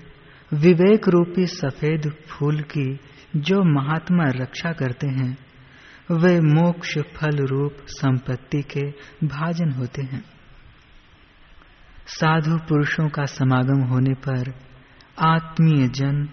विवेक 0.52 1.08
रूपी 1.08 1.46
सफ़ेद 1.46 2.12
फूल 2.28 2.60
की 2.60 3.00
जो 3.36 3.62
महात्मा 3.64 4.24
रक्षा 4.26 4.72
करते 4.72 5.06
हैं, 5.06 5.38
वे 6.10 6.40
मोक्ष 6.40 6.98
फल 6.98 7.36
रूप 7.36 7.76
संपत्ति 7.86 8.62
के 8.62 8.90
भाजन 9.26 9.70
होते 9.70 10.02
हैं। 10.02 10.24
साधु 12.06 12.56
पुरुषों 12.56 13.08
का 13.08 13.24
समागम 13.24 13.80
होने 13.80 14.14
पर 14.14 14.54
आत्मीय 15.20 15.88
जन 15.88 16.28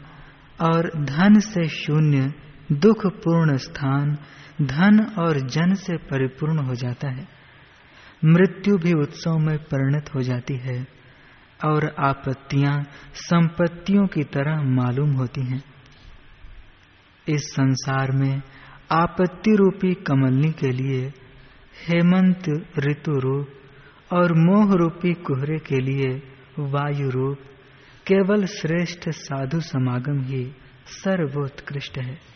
और 0.62 0.91
धन 0.96 1.39
से 1.39 1.67
शून्य 1.67 2.34
दुख 2.79 3.05
पूर्ण 3.05 3.57
स्थान 3.57 4.17
धन 4.61 5.15
और 5.19 5.47
जन 5.47 5.73
से 5.73 5.97
परिपूर्ण 5.97 6.59
हो 6.59 6.75
जाता 6.75 7.09
है। 7.09 7.27
मृत्यु 8.25 8.77
भी 8.77 8.93
उत्सव 8.93 9.37
में 9.37 9.57
परिणत 9.57 10.09
हो 10.15 10.21
जाती 10.21 10.57
है 10.57 10.87
और 11.65 11.95
आपत्तियाँ 11.99 12.83
संपत्तियों 13.13 14.07
की 14.07 14.23
तरह 14.23 14.61
मालूम 14.61 15.11
होती 15.11 15.45
हैं। 15.45 15.63
इस 17.27 17.41
संसार 17.41 18.11
में 18.11 18.41
आपत्ति 18.91 19.55
रूपी 19.55 19.93
कमलनी 19.93 20.51
के 20.51 20.71
लिए, 20.71 21.13
हेमंत 21.87 22.65
ऋतु 22.79 23.11
रूप 23.11 23.47
और 24.13 24.33
मोह 24.33 24.73
रूपी 24.73 25.13
कुहरे 25.13 25.59
के 25.59 25.79
लिए 25.79 26.23
वायु 26.59 27.09
रूप 27.09 27.37
केवल 28.07 28.45
श्रेष्ठ 28.45 29.09
साधु 29.09 29.59
समागम 29.59 30.21
ही 30.21 30.55
सर्वोत्कृष्ट 30.87 31.97
है। 31.97 32.32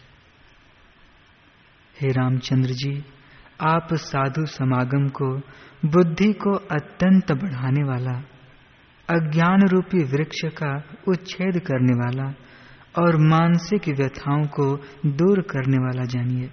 हे 2.02 2.08
रामचंद्र 2.08 2.70
जी, 2.70 3.06
आप 3.62 3.88
साधु 3.94 4.46
समागम 4.46 5.08
को, 5.08 5.38
बुद्धि 5.86 6.34
को 6.34 6.52
अत्यंत 6.54 7.32
बढ़ाने 7.32 7.84
वाला 7.84 8.14
अज्ञान 9.10 9.68
रूपी 9.68 10.04
वृक्ष 10.04 10.42
का 10.46 10.84
उच्छेद 11.08 11.60
करने 11.60 11.94
वाला, 11.94 12.34
और 13.00 13.18
मानसिक 13.18 13.88
व्यथाओं 13.88 14.44
को 14.44 14.78
दूर 15.06 15.42
करने 15.42 15.78
वाला 15.78 16.04
जानिए। 16.04 16.50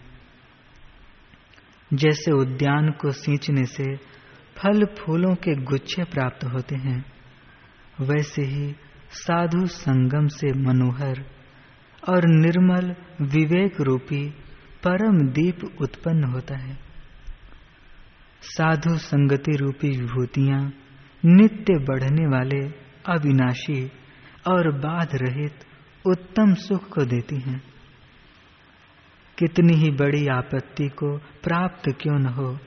जैसे 1.94 2.30
उद्यान 2.30 2.90
को 2.90 3.10
सींचने 3.10 3.64
से 3.64 3.96
फल 4.56 4.84
फूलों 4.84 5.34
के 5.34 5.54
गुच्छे 5.54 6.04
प्राप्त 6.04 6.44
होते 6.44 6.76
हैं, 6.76 7.04
वैसे 8.00 8.42
ही 8.42 8.74
साधु 9.10 9.66
संगम 9.66 10.26
से 10.26 10.52
मनोहर 10.52 11.24
और 12.08 12.22
निर्मल 12.26 12.94
विवेक 13.20 13.80
रूपी 13.80 14.43
परम 14.84 15.18
दीप 15.28 15.60
उत्पन्न 15.80 16.24
होता 16.24 16.56
है। 16.56 16.76
साधु 18.42 18.96
संगति 18.98 19.56
रूपी 19.56 19.90
विभूतियाँ, 19.90 20.60
नित्य 21.24 21.78
बढ़ने 21.78 22.26
वाले 22.26 22.60
अविनाशी 23.06 23.84
और 24.48 24.70
बाध 24.78 25.14
रहित 25.14 25.64
उत्तम 26.04 26.54
सुख 26.54 26.88
को 26.88 27.04
देती 27.04 27.36
हैं। 27.40 27.62
कितनी 29.38 29.76
ही 29.76 29.90
बड़ी 29.90 30.26
आपत्ति 30.26 30.88
को 30.88 31.16
प्राप्त 31.42 31.90
क्यों 32.00 32.18
न 32.18 32.26
हो 32.26 32.58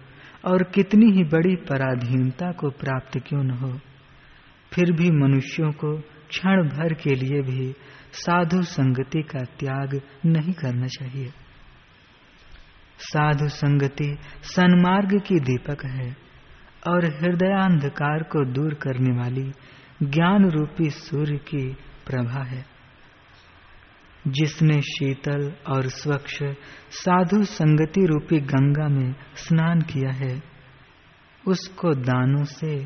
और 0.45 0.63
कितनी 0.63 1.11
ही 1.11 1.23
बड़ी 1.23 1.55
पराधीनता 1.55 2.51
को 2.51 2.69
प्राप्त 2.69 3.17
क्यों 3.19 3.43
न 3.43 3.51
हो, 3.51 3.71
फिर 4.71 4.91
भी 4.91 5.11
मनुष्यों 5.11 5.71
को 5.71 5.97
क्षण 6.29 6.67
भर 6.69 6.93
के 6.93 7.15
लिए 7.15 7.41
भी 7.41 7.73
साधु 8.13 8.61
संगति 8.61 9.21
का 9.21 9.43
त्याग 9.59 10.01
नहीं 10.25 10.53
करना 10.53 10.87
चाहिए। 10.87 11.31
साधु 12.99 13.47
संगति 13.47 14.17
सन्मार्ग 14.41 15.21
की 15.21 15.39
दीपक 15.39 15.85
है 15.85 16.17
और 16.87 17.05
हृदयांधकार 17.05 18.23
को 18.23 18.45
दूर 18.45 18.73
करने 18.73 19.17
वाली 19.17 19.51
ज्ञान 20.03 20.49
रूपी 20.49 20.89
सूर्य 20.89 21.37
की 21.37 21.73
प्रभा 22.05 22.43
है। 22.43 22.65
जिसने 24.27 24.81
शीतल 24.81 25.53
और 25.67 25.87
स्वच्छ 25.87 26.43
साधु 26.91 27.43
संगति 27.43 28.05
रूपी 28.05 28.39
गंगा 28.39 28.87
में 28.87 29.15
स्नान 29.35 29.81
किया 29.81 30.11
है, 30.11 30.43
उसको 31.47 31.93
दानों 31.93 32.43
से, 32.43 32.85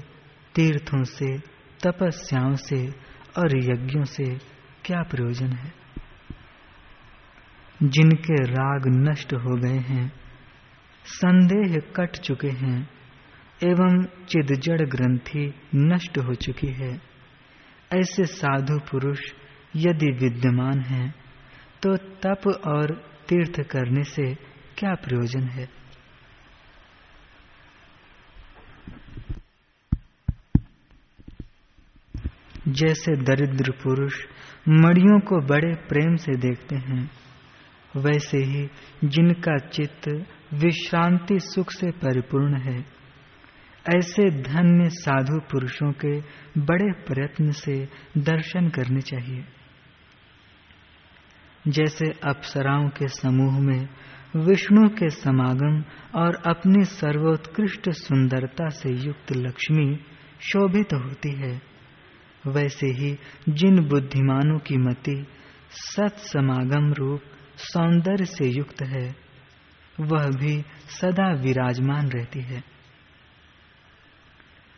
तीर्थों 0.56 1.04
से, 1.04 1.38
तपस्याओं 1.84 2.56
से 2.56 2.88
और 3.38 3.58
यज्ञों 3.58 4.04
से 4.04 4.36
क्या 4.86 5.02
प्रयोजन 5.02 5.48
है? 5.48 5.81
जिनके 7.84 8.44
राग 8.44 8.88
नष्ट 8.88 9.34
हो 9.34 9.56
गए 9.56 9.78
हैं, 9.78 10.12
संदेह 11.06 11.78
कट 11.96 12.18
चुके 12.18 12.50
हैं, 12.50 12.90
एवं 13.64 14.04
चिदजड़ 14.28 14.82
ग्रंथि 14.82 15.54
नष्ट 15.76 16.18
हो 16.18 16.34
चुकी 16.36 16.68
है। 16.68 16.92
ऐसे 17.92 18.26
साधु 18.26 18.80
पुरुष 18.92 19.20
यदि 19.76 20.12
विद्यमान 20.12 20.80
हैं 20.80 21.14
तो 21.84 21.96
तप 21.98 22.48
और 22.68 22.94
तीर्थ 23.30 23.62
करने 23.62 24.04
से 24.04 24.34
क्या 24.78 24.94
प्रयोजन 24.96 25.44
है? 25.44 25.68
जैसे 32.68 33.16
दरिद्र 33.16 33.72
पुरुष 33.72 34.14
मड़ियों 34.70 35.20
को 35.20 35.42
बड़े 35.42 35.74
प्रेम 35.90 36.16
से 36.16 36.36
देखते 36.38 36.76
हैं 36.76 37.10
वैसे 37.96 38.38
ही 38.38 38.68
जिनका 39.06 39.58
चित्त 39.68 40.08
विश्रांति 40.54 41.40
सुख 41.40 41.72
से 41.72 41.92
परिपूर्ण 42.00 42.60
है, 42.60 42.78
ऐसे 43.86 44.30
धन्य 44.42 44.90
साधु 44.90 45.40
पुरुषों 45.52 45.92
के 45.96 46.20
बड़े 46.62 46.92
प्रयत्न 47.08 47.52
से 47.54 47.76
दर्शन 48.20 48.70
करने 48.70 49.02
चाहिए। 49.02 49.44
जैसे 51.68 52.10
अप्सराओं 52.24 52.88
के 52.90 53.08
समूह 53.08 53.60
में 53.60 53.88
विष्णु 54.38 54.88
के 54.90 55.10
समागम 55.10 55.82
और 56.16 56.36
अपनी 56.46 56.84
सर्वोत्कृष्ट 56.84 57.90
सुंदरता 57.90 58.70
से 58.70 58.94
युक्त 58.98 59.32
लक्ष्मी 59.32 59.96
शोभित 60.42 60.90
तो 60.90 60.98
होती 61.00 61.36
है, 61.36 61.62
वैसे 62.48 62.88
ही 62.88 63.18
जिन 63.50 63.84
बुद्धिमानों 63.88 64.58
की 64.60 64.78
मति 64.78 65.26
सत्समागम 65.72 66.92
रूप 66.94 67.22
सौंदर्य 67.62 68.26
से 68.26 68.48
युक्त 68.48 68.82
है, 68.82 69.16
वह 70.00 70.26
भी 70.26 70.62
सदा 70.88 71.34
विराजमान 71.34 72.10
रहती 72.10 72.42
है। 72.42 72.64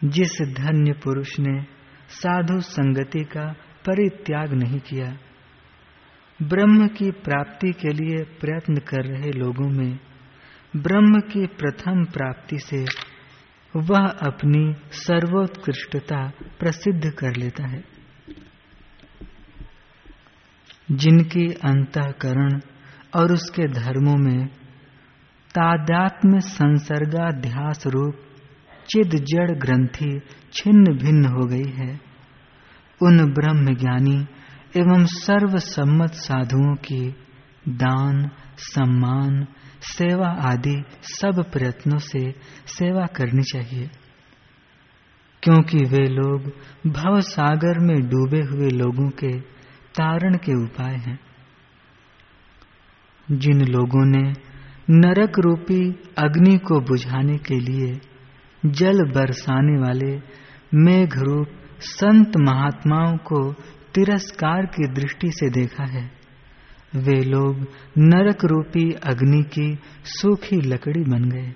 जिस 0.04 0.42
धन्य 0.42 0.94
पुरुष 0.94 1.40
ने 1.40 1.64
साधु 2.10 2.62
संगति 2.62 3.24
का 3.24 3.54
परित्याग 3.86 4.54
नहीं 4.54 4.80
किया, 4.80 5.18
ब्रह्म 6.42 6.88
की 6.88 7.12
प्राप्ति 7.12 7.72
के 7.72 7.94
लिए 7.94 8.24
प्रयत्न 8.24 8.76
कर 8.76 9.06
रहे 9.06 9.32
लोगों 9.32 9.70
में, 9.70 10.00
ब्रह्म 10.76 11.20
की 11.20 11.48
प्रथम 11.48 12.04
प्राप्ति 12.04 12.60
से 12.60 12.86
वह 13.76 14.08
अपनी 14.08 14.76
सर्वोत्कृष्टता 14.92 16.32
प्रसिद्ध 16.60 17.12
कर 17.12 17.36
लेता 17.36 17.68
है। 17.68 17.84
जिनकी 20.92 21.54
अंतकरण 21.54 22.60
और 23.16 23.34
उसके 23.34 23.68
धर्मों 23.68 24.18
में 24.18 24.48
तादात्म्य 25.56 26.40
संसर्गाध्यास 26.40 27.88
रूप 27.88 28.16
चिद 28.90 29.10
जड़ 29.10 29.52
ग्रंथि 29.52 30.22
छिन्न 30.54 30.98
भिन्न 30.98 31.26
हो 31.26 31.46
गई 31.46 31.72
है। 31.72 32.00
उन 33.02 33.34
ब्रह्म 33.34 33.76
ज्ञानी 33.76 34.26
एवं 34.78 35.06
सर्वसम्मत 35.06 36.14
साधुओं 36.14 36.76
की 36.76 37.16
दान, 37.70 38.30
सम्मान, 38.58 39.48
सेवा 39.82 40.28
आदि 40.28 40.84
सब 41.02 41.46
प्रयत्नों 41.54 41.98
से 41.98 42.32
सेवा 42.66 43.06
करनी 43.06 43.44
चाहिए। 43.44 43.90
क्योंकि 45.44 45.78
वे 45.78 46.08
लोग 46.08 46.42
भव 46.88 47.22
सागर 47.22 47.80
में 47.80 48.10
डूबे 48.10 48.42
हुए 48.42 48.70
लोगों 48.70 49.10
के 49.10 49.40
तारण 49.72 50.36
के 50.36 50.64
उपाय 50.64 50.96
हैं। 50.96 51.20
जिन 53.32 53.62
लोगों 53.62 54.06
ने 54.06 54.34
नरक 54.90 55.40
रूपी 55.40 55.92
अग्नि 56.18 56.58
को 56.58 56.80
बुझाने 56.80 57.38
के 57.38 57.60
लिए 57.60 58.00
जल 58.66 59.04
बरसाने 59.12 59.78
वाले 59.80 60.22
मेघ 60.76 61.18
रूप 61.18 61.48
संत 61.80 62.38
महात्माओं 62.38 63.18
को 63.18 63.54
तिरस्कार 63.94 64.66
की 64.66 64.88
दृष्टि 64.88 65.32
से 65.32 65.50
देखा 65.50 65.84
है, 65.84 66.12
वे 66.96 67.22
लोग 67.24 67.68
नरक 67.98 68.46
रूपी 68.46 68.92
अग्नि 68.92 69.44
की 69.44 69.80
सूखी 70.06 70.56
लकड़ी 70.56 71.04
बन 71.04 71.30
गए। 71.30 71.54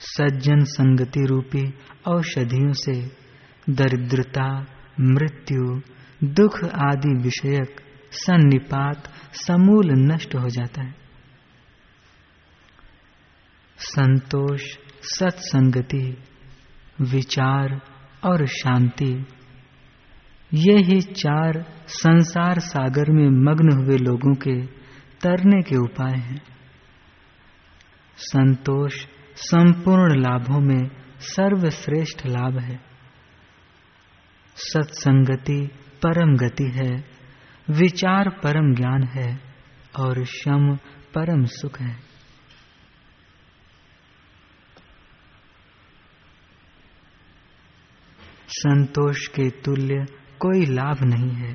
सज्जन 0.00 0.64
संगति 0.64 1.26
रूपी 1.26 1.74
औषधियों 2.06 2.72
से 2.72 3.10
दरिद्रता, 3.70 4.66
मृत्यु, 5.00 5.80
दुख 6.24 6.64
आदि 6.64 7.14
विषयक 7.22 7.80
सन्निपात, 8.12 9.12
समूल 9.34 9.92
नष्ट 9.92 10.34
हो 10.34 10.48
जाता 10.48 10.82
है। 10.82 10.94
संतोष, 13.78 14.60
सत्संगति, 15.02 16.22
विचार 17.00 17.80
और 18.24 18.46
शांति, 18.46 19.26
ये 20.54 20.76
ही 20.76 21.00
चार 21.00 21.84
संसार 21.86 22.58
सागर 22.58 23.10
में 23.10 23.28
मग्न 23.28 23.72
हुए 23.72 23.96
लोगों 23.96 24.34
के 24.34 24.66
तरने 25.20 25.62
के 25.62 25.76
उपाय 25.76 26.14
हैं। 26.14 26.42
संतोष 28.16 29.06
संपूर्ण 29.36 30.20
लाभों 30.20 30.60
में 30.60 30.90
सर्वश्रेष्ठ 31.20 32.26
लाभ 32.26 32.58
है। 32.58 32.80
सत्संगति 34.56 35.66
परम 36.06 36.36
गति 36.36 36.64
है। 36.64 37.11
विचार 37.72 38.28
परम 38.28 38.74
ज्ञान 38.74 39.02
है 39.02 39.40
और 40.00 40.24
शम 40.24 40.76
परम 41.14 41.44
सुख 41.44 41.80
है। 41.80 42.12
संतोष 48.48 49.26
के 49.26 49.50
तुल्य 49.50 50.04
कोई 50.40 50.66
लाभ 50.66 50.96
नहीं 51.02 51.30
है। 51.30 51.54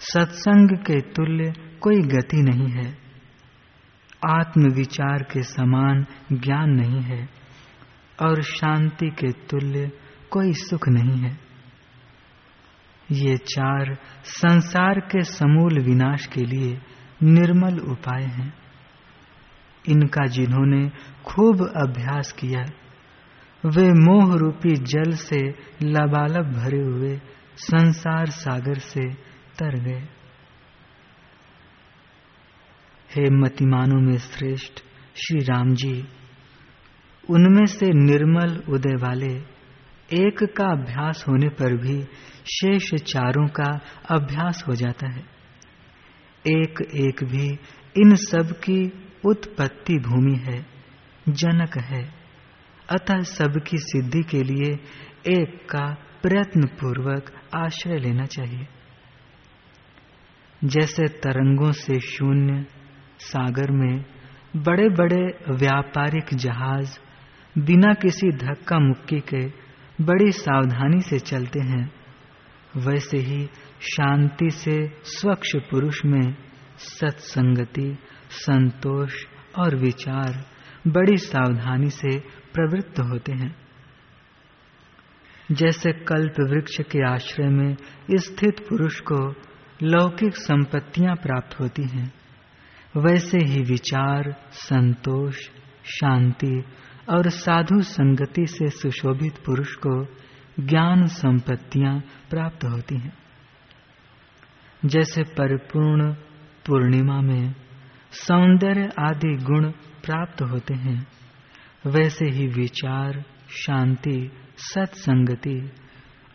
सत्संग 0.00 0.68
के 0.78 1.00
तुल्य 1.00 1.52
कोई 1.80 2.00
गति 2.00 2.42
नहीं 2.42 2.68
है। 2.68 2.98
आत्म 4.30 4.72
विचार 4.74 5.22
के 5.22 5.42
समान 5.42 6.06
ज्ञान 6.32 6.70
नहीं 6.70 7.00
है 7.00 7.28
और 8.22 8.42
शांति 8.42 9.10
के 9.10 9.32
तुल्य 9.32 9.88
कोई 10.30 10.52
सुख 10.52 10.88
नहीं 10.88 11.18
है। 11.18 11.47
ये 13.12 13.36
चार 13.36 13.94
संसार 14.24 15.00
के 15.00 15.22
समूल 15.22 15.80
विनाश 15.80 16.26
के 16.26 16.40
लिए 16.40 16.80
निर्मल 17.22 17.78
उपाय 17.78 18.22
हैं। 18.22 18.52
इनका 19.88 20.26
जिन्होंने 20.26 20.88
खूब 21.24 21.62
अभ्यास 21.76 22.32
किया, 22.32 22.64
वे 23.66 23.88
मोह 23.88 24.36
रूपी 24.36 24.74
जल 24.74 25.12
से 25.12 25.38
लबालब 25.82 26.52
भरे 26.52 26.80
हुए 26.80 27.20
संसार 27.56 28.26
सागर 28.26 28.78
से 28.78 29.14
तर 29.58 29.78
गए। 29.80 30.08
हे 33.10 33.30
मतिमानों 33.30 34.00
में 34.00 34.16
श्रेष्ठ 34.16 34.80
श्री 35.16 35.38
राम 35.38 35.74
जी, 35.74 36.08
उनमें 37.30 37.66
से 37.66 37.86
निर्मल 37.86 38.62
उदय 38.68 38.96
वाले 38.96 39.57
एक 40.12 40.44
का 40.44 40.64
अभ्यास 40.64 41.24
होने 41.28 41.48
पर 41.48 41.76
भी 41.76 42.02
शेष 42.46 42.94
चारों 42.94 43.48
का 43.48 43.80
अभ्यास 44.10 44.64
हो 44.68 44.74
जाता 44.74 45.08
है। 45.10 45.22
एक 46.46 46.88
एक 46.94 47.24
भी 47.24 47.48
इन 48.02 48.14
सब 48.14 48.60
की 48.60 48.92
उत्पत्ति 49.26 49.94
भूमि 49.94 50.36
है, 50.36 50.66
जनक 51.28 51.78
है। 51.78 52.14
अतः 52.90 53.22
सबकी 53.22 53.76
सिद्धि 53.76 54.22
के 54.22 54.42
लिए 54.42 54.72
एक 55.40 55.68
का 55.70 55.94
प्रयत्न 56.22 56.66
पूर्वक 56.66 57.32
आश्रय 57.54 57.98
लेना 57.98 58.24
चाहिए। 58.24 58.66
जैसे 60.64 61.08
तरंगों 61.08 61.72
से 61.72 62.00
शून्य, 62.00 62.66
सागर 63.18 63.70
में 63.70 64.04
बड़े 64.56 64.88
बड़े 64.88 65.54
व्यापारिक 65.54 66.34
जहाज़ 66.34 66.98
बिना 67.58 67.94
किसी 67.94 68.30
धक्का 68.30 68.78
मुक्की 68.78 69.20
के 69.20 69.67
बड़ी 70.00 70.32
सावधानी 70.32 71.00
से 71.00 71.18
चलते 71.18 71.60
हैं। 71.60 71.92
वैसे 72.76 73.18
ही 73.18 73.46
शांति 73.80 74.50
से 74.50 74.88
स्वच्छ 75.04 75.56
पुरुष 75.56 76.04
में 76.04 76.36
सत्संगति, 76.76 77.98
संतोष 78.30 79.24
और 79.58 79.76
विचार 79.76 80.46
बड़ी 80.88 81.16
सावधानी 81.16 81.90
से 81.90 82.18
प्रवृत्त 82.54 83.00
होते 83.00 83.32
हैं। 83.32 83.56
जैसे 85.52 85.92
कल्प 85.92 86.34
वृक्ष 86.40 86.80
के 86.80 87.06
आश्रय 87.10 87.48
में 87.48 87.76
स्थित 88.14 88.68
पुरुष 88.68 89.00
को 89.00 89.34
लौकिक 89.82 90.36
संपत्तियाँ 90.36 91.16
प्राप्त 91.16 91.60
होती 91.60 91.88
हैं, 91.88 92.12
वैसे 92.96 93.38
ही 93.38 93.62
विचार, 93.62 94.44
संतोष, 94.52 95.36
शांति 95.84 96.64
और 97.10 97.30
साधु 97.30 97.80
संगति 97.80 98.46
से 98.46 98.68
सुशोभित 98.68 99.38
पुरुष 99.46 99.74
को 99.74 100.04
ज्ञान 100.60 101.06
संपत्तियाँ 101.06 102.00
प्राप्त 102.30 102.64
होती 102.64 102.98
हैं। 102.98 103.18
जैसे 104.84 105.22
परिपूर्ण 105.22 106.12
पूर्णिमा 106.66 107.20
में 107.20 107.54
सौंदर्य 108.12 108.90
आदि 108.98 109.36
गुण 109.36 109.70
प्राप्त 110.04 110.42
होते 110.42 110.74
हैं, 110.74 111.06
वैसे 111.86 112.24
ही 112.24 112.46
विचार, 112.46 113.24
शांति, 113.50 114.30
सत्संगति 114.56 115.72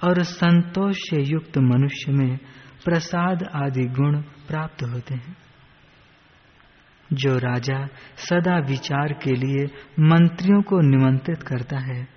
और 0.04 0.24
संतोष 0.24 0.96
से 0.96 1.22
युक्त 1.22 1.58
मनुष्य 1.58 2.12
में 2.12 2.38
प्रसाद 2.86 3.44
आदि 3.44 3.86
गुण 3.86 4.22
प्राप्त 4.22 4.84
होते 4.84 5.16
हैं। 5.16 5.43
जो 7.14 7.38
राजा 7.38 7.88
सदा 8.16 8.60
विचार 8.60 9.14
के 9.14 9.36
लिए 9.36 9.66
मंत्रियों 10.00 10.62
को 10.62 10.82
निमंत्रित 10.82 11.44
करता 11.44 11.80
है। 11.80 12.08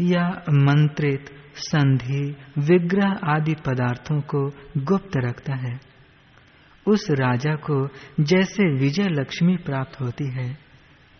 या 0.00 0.28
मंत्रित, 0.50 1.26
संधि, 1.54 2.36
विग्रह 2.58 3.12
आदि 3.24 3.54
पदार्थों 3.54 4.20
को 4.20 4.50
गुप्त 4.76 5.10
रखता 5.16 5.54
है। 5.54 5.80
उस 6.86 7.10
राजा 7.10 7.54
को 7.54 7.88
जैसे 8.20 8.74
विजय 8.74 9.08
लक्ष्मी 9.08 9.56
प्राप्त 9.56 10.00
होती 10.00 10.30
है, 10.30 10.58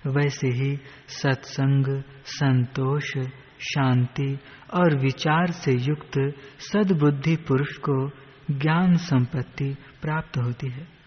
वैसे 0.07 0.49
ही 0.49 0.79
सत्संग, 1.09 2.03
संतोष, 2.25 3.19
शांति 3.61 4.39
और 4.75 4.99
विचार 4.99 5.51
से 5.51 5.73
युक्त 5.73 6.35
सद्बुद्धि 6.59 7.37
पुरुष 7.37 7.77
को 7.77 8.09
ज्ञान 8.51 8.97
संपत्ति 8.97 9.77
प्राप्त 10.03 10.39
होती 10.39 10.71
है। 10.71 11.02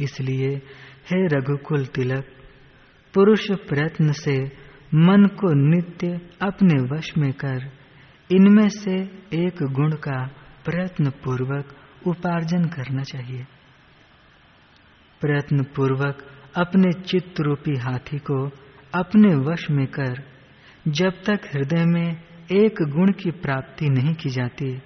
इसलिए, 0.00 0.48
हे 1.10 1.26
रघुकुल 1.26 1.86
तिलक, 1.86 2.24
पुरुष 3.14 3.50
प्रयत्न 3.50 4.12
से 4.12 4.44
मन 4.94 5.26
को 5.26 5.70
नित्य 5.70 6.20
अपने 6.42 6.96
वश 6.96 7.16
में 7.18 7.32
कर, 7.32 7.72
इनमें 8.30 8.68
से 8.68 8.94
एक 9.34 9.62
गुण 9.62 9.92
का 9.92 10.26
प्रयत्न 10.64 11.10
पूर्वक 11.10 11.76
उपार्जन 12.06 12.64
करना 12.64 13.02
चाहिए। 13.02 13.46
प्रयत्न 15.20 15.62
पूर्वक 15.62 16.26
अपने 16.56 17.02
चित्त 17.02 17.40
रूपी 17.40 17.76
हाथी 17.76 18.18
को 18.18 18.50
अपने 18.94 19.34
वश 19.34 19.70
में 19.70 19.86
कर, 19.86 20.22
जब 20.88 21.10
तक 21.10 21.40
हृदय 21.54 21.84
में 21.84 22.22
एक 22.52 22.74
गुण 22.82 23.12
की 23.12 23.30
प्राप्ति 23.30 23.88
नहीं 23.88 24.14
की 24.14 24.28
जाती, 24.28 24.78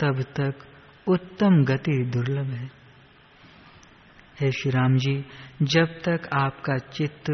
तब 0.00 0.22
तक 0.22 0.54
उत्तम 1.08 1.64
गति 1.64 2.04
दुर्लभ 2.04 2.46
है। 2.46 2.83
हे 4.40 4.50
श्री 4.52 4.70
राम 4.70 4.96
जी 4.96 5.24
जब 5.62 5.84
तक 5.84 6.28
आपका 6.32 6.78
चित्त 6.78 7.30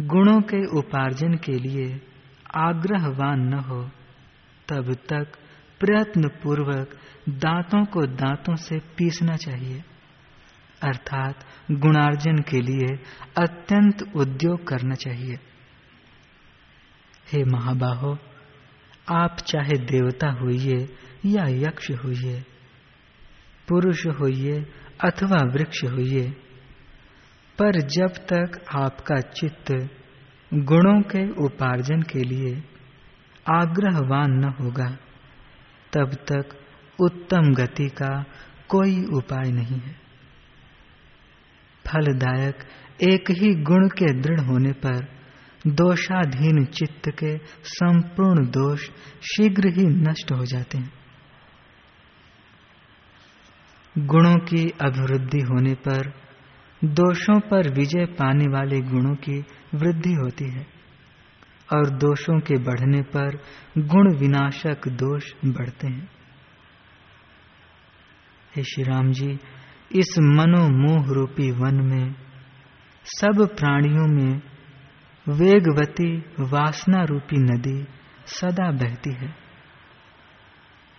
गुणों 0.00 0.40
के 0.40 0.78
उपार्जन 0.78 1.34
के 1.34 1.52
लिए 1.52 2.00
आग्रहवान 2.54 3.40
न 3.40 3.58
हो, 3.58 3.82
तब 4.68 4.94
तक 4.94 5.32
प्रयत्न 5.80 6.28
पूर्वक 6.28 6.98
दांतों 7.28 7.84
को 7.84 8.06
दांतों 8.06 8.54
से 8.56 8.78
पीसना 8.78 9.36
चाहिए। 9.36 9.82
अर्थात 10.82 11.44
गुणार्जन 11.70 12.36
के 12.36 12.60
लिए 12.60 12.96
अत्यंत 13.36 14.02
उद्योग 14.16 14.66
करना 14.66 14.94
चाहिए। 14.94 15.38
हे 17.32 17.44
महाबाहो, 17.44 18.18
आप 19.08 19.36
चाहे 19.46 19.78
देवता 19.78 20.30
होइए 20.30 20.88
या 21.26 21.44
यक्ष 21.48 21.90
होइए, 21.90 22.44
पुरुष 23.68 24.06
होइए 24.06 24.66
अथवा 25.04 25.38
वृक्ष 25.52 25.84
होइए 25.84 26.30
पर 27.58 27.80
जब 27.80 28.08
तक 28.32 28.64
आपका 28.76 29.20
चित्त 29.20 29.72
गुणों 30.54 31.00
के 31.02 31.30
उपार्जन 31.44 32.02
के 32.02 32.18
लिए 32.18 32.62
आग्रहवान 33.50 34.30
न 34.30 34.44
होगा, 34.44 34.98
तब 35.92 36.14
तक 36.14 36.56
उत्तम 37.00 37.54
गति 37.54 37.88
का 37.88 38.24
कोई 38.68 39.04
उपाय 39.04 39.50
नहीं 39.50 39.80
है। 39.80 39.94
फलदायक 41.86 42.54
एक 43.02 43.30
ही 43.30 43.54
गुण 43.54 43.88
के 43.88 44.20
दृढ़ 44.20 44.40
होने 44.40 44.72
पर 44.72 45.20
दोषाधीन 45.66 46.64
चित्त 46.64 47.08
के 47.08 47.38
संपूर्ण 47.62 48.46
दोष 48.46 48.90
शीघ्र 49.22 49.68
ही 49.68 49.86
नष्ट 49.86 50.32
हो 50.32 50.44
जाते 50.44 50.78
हैं। 50.78 50.99
गुणों 53.98 54.36
की 54.36 54.68
अभिवृद्धि 54.68 55.40
होने 55.40 55.74
पर, 55.74 56.12
दोषों 56.84 57.40
पर 57.40 57.74
विजय 57.74 58.04
पाने 58.04 58.44
वाले 58.44 58.80
गुणों 58.80 59.14
की 59.14 59.44
वृद्धि 59.74 60.12
होती 60.12 60.50
है। 60.50 60.80
और 61.72 61.90
दोषों 61.90 62.40
के 62.40 62.54
बढ़ने 62.54 63.02
पर 63.02 63.38
गुण 63.78 64.16
विनाशक 64.16 64.88
दोष 64.88 65.32
बढ़ते 65.44 65.86
हैं। 65.86 66.08
हे 68.56 68.62
श्री 68.62 68.84
राम 68.84 69.12
जी, 69.12 69.38
इस 69.92 70.16
मनोमोह 70.18 71.06
रूपी 71.14 71.50
वन 71.50 71.74
में, 71.74 72.14
सब 73.04 73.56
प्राणियों 73.58 74.08
में 74.14 74.42
वेगवती 75.28 76.18
वासना 76.40 77.04
रूपी 77.04 77.36
नदी 77.36 77.86
सदा 78.26 78.70
बहती 78.70 79.14
है। 79.14 79.28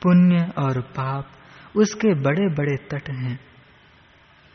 पुण्य 0.01 0.51
और 0.57 0.81
पाप 0.81 1.31
उसके 1.75 2.13
बड़े 2.13 2.47
बड़े 2.49 2.75
तट 2.75 3.09
हैं। 3.09 3.39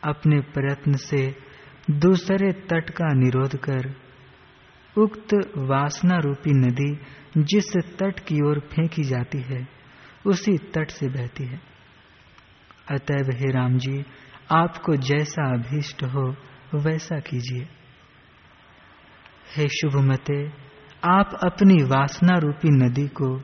अपने 0.03 0.39
प्रयत्न 0.39 0.93
से 0.93 1.35
दूसरे 1.91 2.51
तट 2.51 2.89
का 2.89 3.13
निरोध 3.13 3.55
कर, 3.55 3.95
उक्त 4.97 5.33
वासना 5.57 6.17
रूपी 6.17 6.51
नदी 6.51 6.99
जिस 7.37 7.77
तट 7.77 8.19
की 8.19 8.47
ओर 8.47 8.59
फेंकी 8.59 9.03
जाती 9.03 9.41
है, 9.41 9.67
उसी 10.25 10.57
तट 10.57 10.89
से 10.89 11.07
बहती 11.07 11.43
है। 11.43 11.61
अतएव 12.91 13.29
हे 13.31 13.51
राम 13.51 13.77
जी 13.77 14.05
आपको 14.51 14.95
जैसा 14.95 15.53
अभीष्ट 15.53 16.03
हो, 16.03 16.35
वैसा 16.75 17.19
कीजिए। 17.19 17.67
हे 19.57 19.67
शुभमते, 19.67 20.51
आप 21.03 21.39
अपनी 21.43 21.83
वासना 21.83 22.37
रूपी 22.37 22.69
नदी 22.69 23.07
को 23.07 23.37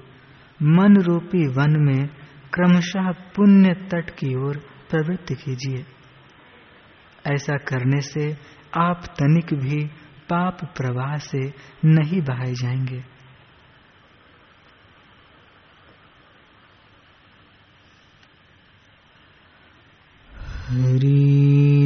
मन 0.61 0.97
रूपी 0.97 1.47
वन 1.47 1.75
में 1.79 2.22
क्रमशः 2.53 3.11
पुण्य 3.11 3.73
तट 3.73 4.09
की 4.09 4.35
ओर 4.35 4.57
प्रवृत्ति 4.89 5.35
कीजिए। 5.35 5.85
ऐसा 7.27 7.57
करने 7.57 8.01
से 8.01 8.37
आप 8.77 9.03
तनिक 9.05 9.53
भी 9.53 9.85
पाप 10.29 10.57
प्रवाह 10.77 11.17
से 11.17 11.53
नहीं 11.85 12.21
बहाए 12.21 12.53
जाएँगे। 12.53 13.03
हरि 20.69 21.82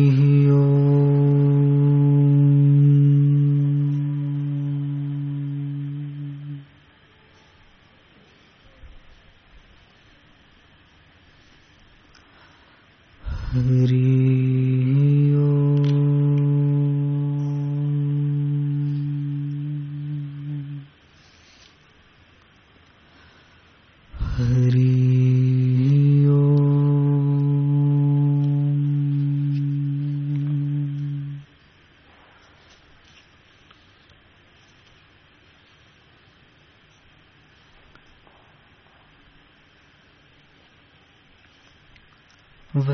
Hari 13.52 14.27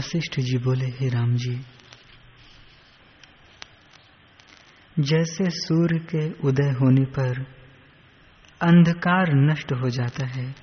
वशिष्ठ 0.03 0.39
जी 0.39 0.57
बोले, 0.57 0.85
हे 0.85 1.09
राम 1.09 1.35
जी, 1.35 1.61
जैसे 4.99 5.49
सूर्य 5.49 5.99
के 5.99 6.31
उदय 6.47 6.69
होने 6.69 7.05
पर 7.05 7.43
अंधकार 8.61 9.33
नष्ट 9.33 9.73
हो 9.73 9.89
जाता 9.89 10.25
है, 10.25 10.55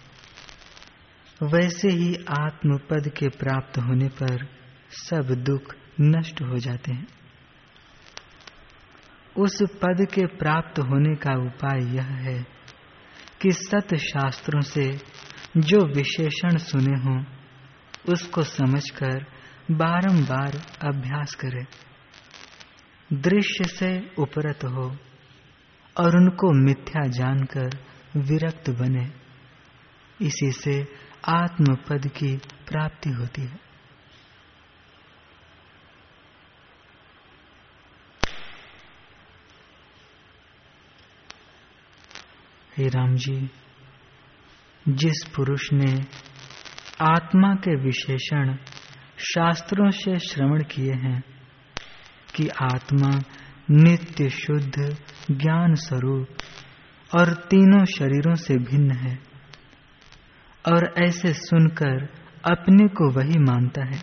वैसे 1.43 1.89
ही 1.89 2.15
आत्मपद 2.15 3.09
के 3.09 3.29
प्राप्त 3.29 3.79
होने 3.79 4.09
पर 4.09 4.49
सब 4.91 5.23
दुख 5.23 5.75
नष्ट 6.01 6.43
हो 6.43 6.59
जाते 6.59 6.93
हैं। 6.93 7.07
उस 9.37 9.63
पद 9.63 10.07
के 10.15 10.27
प्राप्त 10.27 10.79
होने 10.79 11.15
का 11.15 11.33
उपाय 11.33 11.97
यह 11.97 12.07
है 12.07 12.47
कि 13.41 13.51
सत 13.51 13.95
शास्त्रों 13.95 14.61
से 14.61 15.01
जो 15.57 15.87
विशेषण 15.87 16.57
सुने 16.57 17.01
हों 17.01 17.40
उसको 18.09 18.43
समझकर 18.43 19.27
बारंबार 19.71 20.57
अभ्यास 20.85 21.35
करे। 21.35 21.67
दृश्य 23.13 23.65
से 23.65 24.15
उपरत 24.19 24.65
हो 24.65 24.97
और 25.97 26.17
उनको 26.17 26.65
मिथ्या 26.65 27.07
जानकर 27.07 27.71
विरक्त 28.17 28.71
बने। 28.71 29.13
इसी 30.27 30.53
से 30.53 30.97
आत्मपद 31.29 32.07
की 32.07 32.37
प्राप्ति 32.39 33.11
होती 33.11 33.43
है। 33.43 33.71
हे 42.77 42.89
राम 42.89 43.15
जी, 43.15 43.51
जिस 44.89 45.25
पुरुष 45.37 45.73
ने 45.73 46.07
आत्मा 47.03 47.55
के 47.55 47.77
विशेषण 47.77 48.57
शास्त्रों 49.19 49.91
से 49.91 50.19
श्रवण 50.19 50.63
किए 50.63 50.93
हैं 50.93 51.23
कि 52.35 52.49
आत्मा 52.49 53.11
नित्य 53.71 54.29
शुद्ध, 54.29 54.97
ज्ञान 55.31 55.75
स्वरूप 55.75 56.29
और 57.15 57.33
तीनों 57.33 57.85
शरीरों 57.85 58.35
से 58.35 58.55
भिन्न 58.55 58.91
है 58.91 59.19
और 60.73 60.95
ऐसे 60.99 61.33
सुनकर 61.33 62.09
अपने 62.51 62.89
को 62.89 63.11
वही 63.11 63.39
मानता 63.39 63.85
है। 63.85 64.01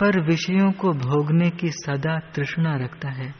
पर 0.00 0.20
विषयों 0.20 0.72
को 0.72 0.92
भोगने 0.92 1.50
की 1.50 1.68
सदा 1.68 2.18
तृष्णा 2.18 2.76
रखता 2.76 3.10
है 3.10 3.34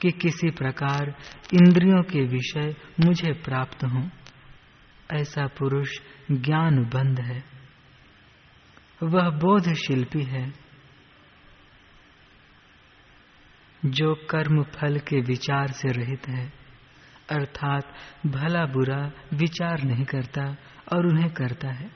कि 0.00 0.10
किसी 0.10 0.50
प्रकार 0.50 1.14
इंद्रियों 1.54 2.02
के 2.02 2.20
विषय 2.20 2.74
मुझे 3.06 3.32
प्राप्त 3.32 3.84
हों। 3.84 4.08
ऐसा 5.14 5.46
पुरुष 5.46 5.90
ज्ञान 6.30 6.84
बंद 6.84 7.20
है। 7.20 7.44
वह 9.02 9.30
बोध 9.30 9.74
शिल्पी 9.74 10.22
है। 10.22 10.52
जो 13.84 14.14
कर्म 14.14 14.62
फल 14.62 14.98
के 14.98 15.20
विचार 15.20 15.66
से 15.66 15.88
रहित 15.88 16.28
है, 16.28 16.52
अर्थात 17.30 17.94
भला 18.26 18.66
बुरा 18.66 19.10
विचार 19.32 19.82
नहीं 19.82 20.04
करता 20.04 20.56
और 20.92 21.06
उन्हें 21.06 21.30
करता 21.30 21.68
है। 21.68 21.90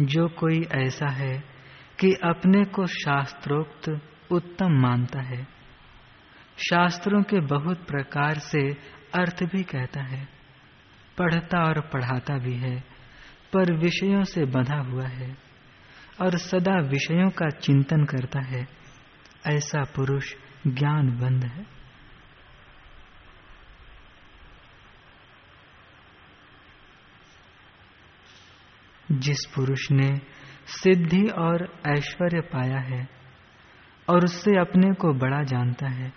जो 0.00 0.28
कोई 0.28 0.60
ऐसा 0.72 1.08
है 1.08 1.38
कि 2.00 2.12
अपने 2.12 2.64
को 2.64 2.86
शास्त्रोक्त 2.86 4.12
उत्तम 4.30 4.72
मानता 4.72 5.20
है, 5.20 5.44
शास्त्रों 6.58 7.22
के 7.22 7.40
बहुत 7.40 7.86
प्रकार 7.86 8.38
से 8.38 8.76
अर्थ 9.14 9.44
भी 9.44 9.62
कहता 9.62 10.02
है, 10.02 10.28
पढ़ता 11.18 11.64
और 11.64 11.80
पढ़ाता 11.80 12.38
भी 12.38 12.54
है, 12.54 12.80
पर 13.52 13.72
विषयों 13.72 14.24
से 14.24 14.44
बंधा 14.44 14.78
हुआ 14.78 15.06
है 15.06 15.36
और 16.22 16.38
सदा 16.38 16.80
विषयों 16.80 17.30
का 17.30 17.48
चिंतन 17.48 18.04
करता 18.04 18.40
है। 18.40 18.68
ऐसा 19.46 19.84
पुरुष 19.84 20.34
ज्ञान 20.66 21.18
बंद 21.18 21.44
है। 21.44 21.78
जिस 29.12 29.52
पुरुष 29.54 29.90
ने 29.90 30.16
सिद्धि 30.66 31.26
और 31.26 31.80
ऐश्वर्य 31.86 32.40
पाया 32.40 32.78
है 32.78 33.08
और 34.10 34.24
उससे 34.24 34.60
अपने 34.60 34.94
को 34.94 35.12
बड़ा 35.12 35.42
जानता 35.42 35.88
है 35.88 36.12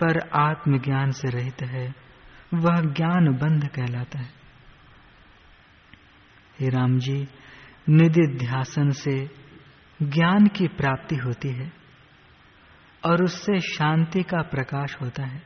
पर 0.00 0.28
आत्मज्ञान 0.34 1.10
से 1.10 1.30
रहित 1.30 1.62
है, 1.62 1.94
वह 2.54 2.80
ज्ञान 2.80 3.38
बंध 3.42 3.68
कहलाता 3.68 4.18
है। 4.18 4.30
हे 6.60 6.68
राम 6.68 6.98
जी 6.98 7.28
निधि 7.88 8.38
ध्यासन 8.38 8.90
से 8.90 9.30
ज्ञान 10.02 10.46
की 10.46 10.68
प्राप्ति 10.68 11.16
होती 11.16 11.48
है 11.48 11.72
और 13.04 13.24
उससे 13.24 13.60
शांति 13.60 14.22
का 14.22 14.42
प्रकाश 14.42 14.96
होता 15.00 15.26
है। 15.26 15.42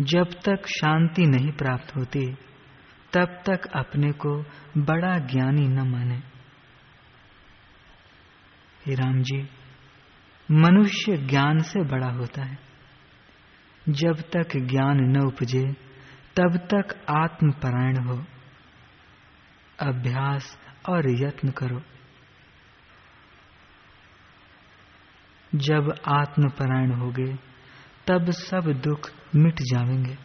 जब 0.00 0.24
तक 0.24 0.66
शांति 0.66 1.22
नहीं 1.22 1.52
प्राप्त 1.52 1.96
होती, 1.96 2.34
तब 3.12 3.42
तक 3.46 3.66
अपने 3.66 4.12
को 4.12 4.42
बड़ा 4.78 5.18
ज्ञानी 5.18 5.68
न 5.68 5.88
माने। 5.88 6.22
हे 8.86 8.94
राम 8.94 9.22
जी, 9.22 9.48
मनुष्य 10.50 11.16
ज्ञान 11.16 11.58
से 11.58 11.84
बड़ा 11.84 12.10
होता 12.10 12.42
है। 12.42 12.67
जब 13.88 14.20
तक 14.20 14.56
ज्ञान 14.56 14.96
न 15.00 15.20
उपजे, 15.20 15.72
तब 16.36 16.56
तक 16.56 17.04
आत्मपरायण 17.10 17.96
हो। 17.96 18.24
अभ्यास 19.80 20.58
और 20.88 21.10
यत्न 21.10 21.50
करो। 21.50 21.82
जब 25.54 25.94
आत्मपरायण 26.06 26.92
होगे, 26.92 27.38
तब 28.06 28.30
सब 28.30 28.60
दुख 28.60 29.10
मिट 29.34 29.54
जाएँगे। 29.62 30.18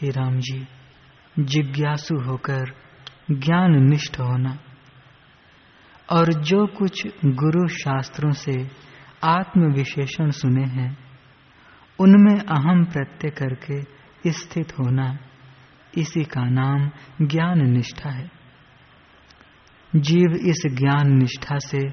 हे 0.00 0.10
राम 0.10 0.40
जी 0.40 0.79
जिज्ञासु 1.38 2.16
होकर 2.16 2.64
ज्ञान 3.30 3.88
निष्ठ 3.88 4.20
होना। 4.20 4.58
और 6.12 6.32
जो 6.32 6.66
कुछ 6.66 7.08
गुरु 7.24 7.68
शास्त्रों 7.68 8.30
से 8.30 8.70
आत्म 9.24 9.72
विशेषण 9.72 10.30
सुने 10.30 10.64
हैं, 10.64 10.98
उनमें 12.00 12.40
अहम 12.40 12.84
प्रत्यय 12.84 13.30
करके 13.30 13.82
स्थित 14.30 14.72
होना 14.72 15.18
इसी 15.98 16.24
का 16.24 16.44
नाम 16.44 16.90
ज्ञान 17.26 17.70
निष्ठा 17.70 18.10
है। 18.10 18.30
जीव 19.96 20.30
इस 20.30 20.62
ज्ञान 20.66 21.18
निष्ठा 21.18 21.58
से 21.58 21.90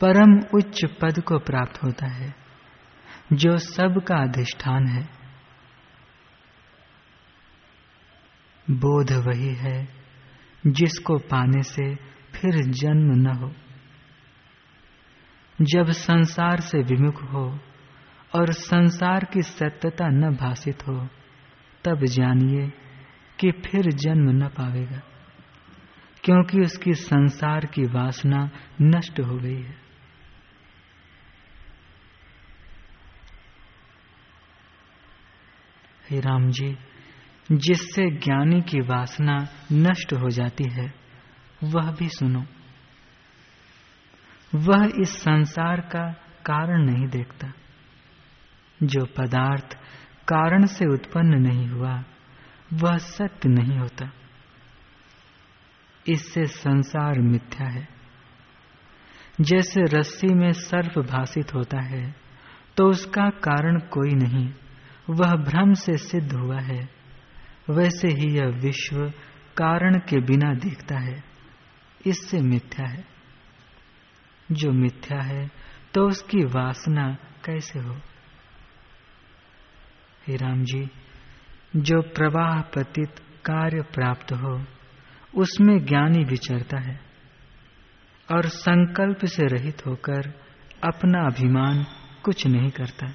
परम 0.00 0.40
उच्च 0.54 0.84
पद 0.84 1.22
को 1.22 1.38
प्राप्त 1.38 1.82
होता 1.84 2.06
है, 2.06 2.34
जो 3.32 3.56
सबका 3.56 4.16
अधिष्ठान 4.16 4.86
है। 4.86 5.19
बोध 8.70 9.12
वही 9.12 9.54
है, 9.54 9.88
जिसको 10.66 11.18
पाने 11.18 11.62
से 11.62 11.94
फिर 12.34 12.64
जन्म 12.64 13.12
न 13.14 13.26
हो। 13.26 13.52
जब 15.62 15.90
संसार 15.90 16.60
से 16.60 16.78
विमुख 16.78 17.22
हो 17.22 17.58
और 18.34 18.52
संसार 18.52 19.24
की 19.24 19.42
सत्यता 19.42 20.08
न 20.08 20.36
भाषित 20.36 20.88
हो, 20.88 21.08
तब 21.84 22.04
जानिए 22.04 22.72
कि 23.40 23.50
फिर 23.50 23.90
जन्म 23.90 24.30
न 24.30 24.48
पावेगा, 24.48 25.02
क्योंकि 26.24 26.60
उसकी 26.60 26.94
संसार 26.94 27.66
की 27.66 27.82
वासना 27.82 28.50
नष्ट 28.82 29.20
हो 29.20 29.38
गई 29.38 29.62
है। 29.62 29.90
हे 36.10 36.20
राम 36.20 36.50
जी 36.50 36.78
जिससे 37.52 38.10
ज्ञानी 38.10 38.60
की 38.60 38.80
वासना 38.80 39.48
नष्ट 39.72 40.12
हो 40.12 40.28
जाती 40.28 40.64
है, 40.70 40.94
वह 41.64 41.92
भी 41.92 42.08
सुनो। 42.08 42.44
वह 44.54 44.92
इस 45.00 45.08
संसार 45.08 45.80
का 45.80 46.12
कारण 46.46 46.84
नहीं 46.84 47.08
देखता। 47.08 47.52
जो 48.82 49.04
पदार्थ 49.04 49.78
कारण 50.28 50.66
से 50.66 50.92
उत्पन्न 50.92 51.34
नहीं 51.38 51.68
हुआ, 51.68 52.04
वह 52.72 52.96
सत्य 52.96 53.48
नहीं 53.48 53.78
होता। 53.78 54.10
इससे 56.08 56.46
संसार 56.46 57.18
मिथ्या 57.20 57.68
है। 57.68 57.88
जैसे 59.40 59.80
रस्सी 59.82 60.34
में 60.34 60.52
सर्प 60.52 60.98
भाषित 60.98 61.54
होता 61.54 61.80
है 61.80 62.14
तो 62.76 62.88
उसका 62.88 63.30
कारण 63.30 63.78
कोई 63.78 64.10
नहीं, 64.10 64.52
वह 65.10 65.32
भ्रम 65.34 65.72
से 65.72 65.96
सिद्ध 65.96 66.32
हुआ 66.32 66.60
है। 66.60 66.99
वैसे 67.70 68.08
ही 68.08 68.36
यह 68.38 68.46
विश्व 68.46 69.10
कारण 69.56 69.98
के 69.98 70.20
बिना 70.20 70.54
दिखता 70.54 70.98
है। 70.98 71.24
इससे 72.06 72.40
मिथ्या 72.40 72.86
है। 72.86 73.04
जो 74.52 74.72
मिथ्या 74.72 75.20
है 75.20 75.50
तो 75.94 76.08
उसकी 76.08 76.44
वासना 76.44 77.14
कैसे 77.44 77.78
हो? 77.78 77.96
हे 80.26 80.36
राम 80.36 80.64
जी, 80.64 80.90
जो 81.76 82.00
प्रवाह 82.00 82.60
पतित 82.60 83.18
कार्य 83.44 83.82
प्राप्त 83.82 84.32
हो, 84.32 84.64
उसमें 85.34 85.84
ज्ञानी 85.84 86.24
विचरता 86.24 86.78
है 86.78 87.00
और 88.32 88.48
संकल्प 88.48 89.24
से 89.24 89.46
रहित 89.46 89.86
होकर 89.86 90.30
अपना 90.84 91.26
अभिमान 91.26 91.86
कुछ 92.24 92.46
नहीं 92.46 92.70
करता 92.70 93.06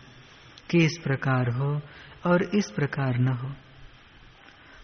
कि 0.70 0.78
इस 0.78 1.00
प्रकार 1.04 1.50
हो 1.50 1.82
और 2.26 2.44
इस 2.44 2.72
प्रकार 2.76 3.18
न 3.18 3.28
हो। 3.28 3.65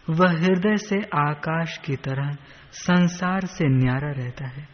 वह 0.09 0.31
हृदय 0.31 0.77
से 0.77 1.01
आकाश 1.03 1.77
की 1.77 1.95
तरह 1.95 2.31
संसार 2.71 3.45
से 3.45 3.67
न्यारा 3.67 4.11
रहता 4.11 4.47
है 4.47 4.69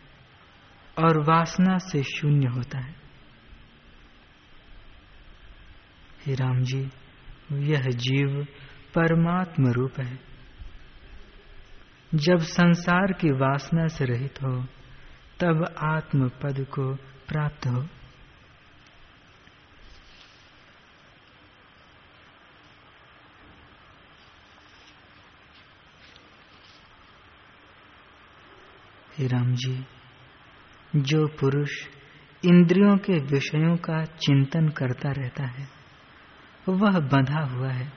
और 0.99 1.17
वासना 1.17 1.77
से 1.77 2.03
शून्य 2.03 2.47
होता 2.47 2.79
है। 2.79 2.95
हे 6.25 6.33
राम 6.33 6.59
जी, 6.59 6.89
यह 7.51 7.81
जीव 7.81 8.47
परमात्म 8.95 9.71
रूप 9.71 9.99
है। 9.99 10.19
जब 12.15 12.37
संसार 12.37 13.13
की 13.13 13.31
वासना 13.31 13.87
से 13.87 14.05
रहित 14.05 14.43
हो, 14.43 14.65
तब 15.39 15.75
आत्म 15.83 16.29
पद 16.29 16.65
को 16.65 16.95
प्राप्त 17.27 17.67
हो। 17.67 17.87
हे 29.17 29.27
राम 29.27 29.56
जी, 29.56 29.86
जो 30.95 31.27
पुरुष 31.27 31.71
इंद्रियों 32.45 32.97
के 32.97 33.13
विषयों 33.13 33.77
का 33.77 34.03
चिंतन 34.03 34.69
करता 34.69 35.12
रहता 35.12 35.45
है, 35.45 35.67
वह 36.69 36.99
बंधा 36.99 37.39
हुआ 37.39 37.71
है, 37.71 37.93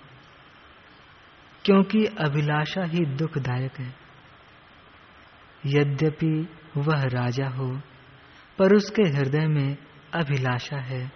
क्योंकि 1.65 2.05
अभिलाषा 2.05 2.85
ही 2.85 3.05
दुखदायक 3.05 3.79
है। 3.79 3.95
यद्यपि 5.67 6.49
वह 6.77 7.03
राजा 7.03 7.49
हो, 7.49 7.81
पर 8.59 8.75
उसके 8.75 9.03
हृदय 9.03 9.47
में 9.47 9.77
अभिलाषा 10.15 10.77
है, 10.77 11.13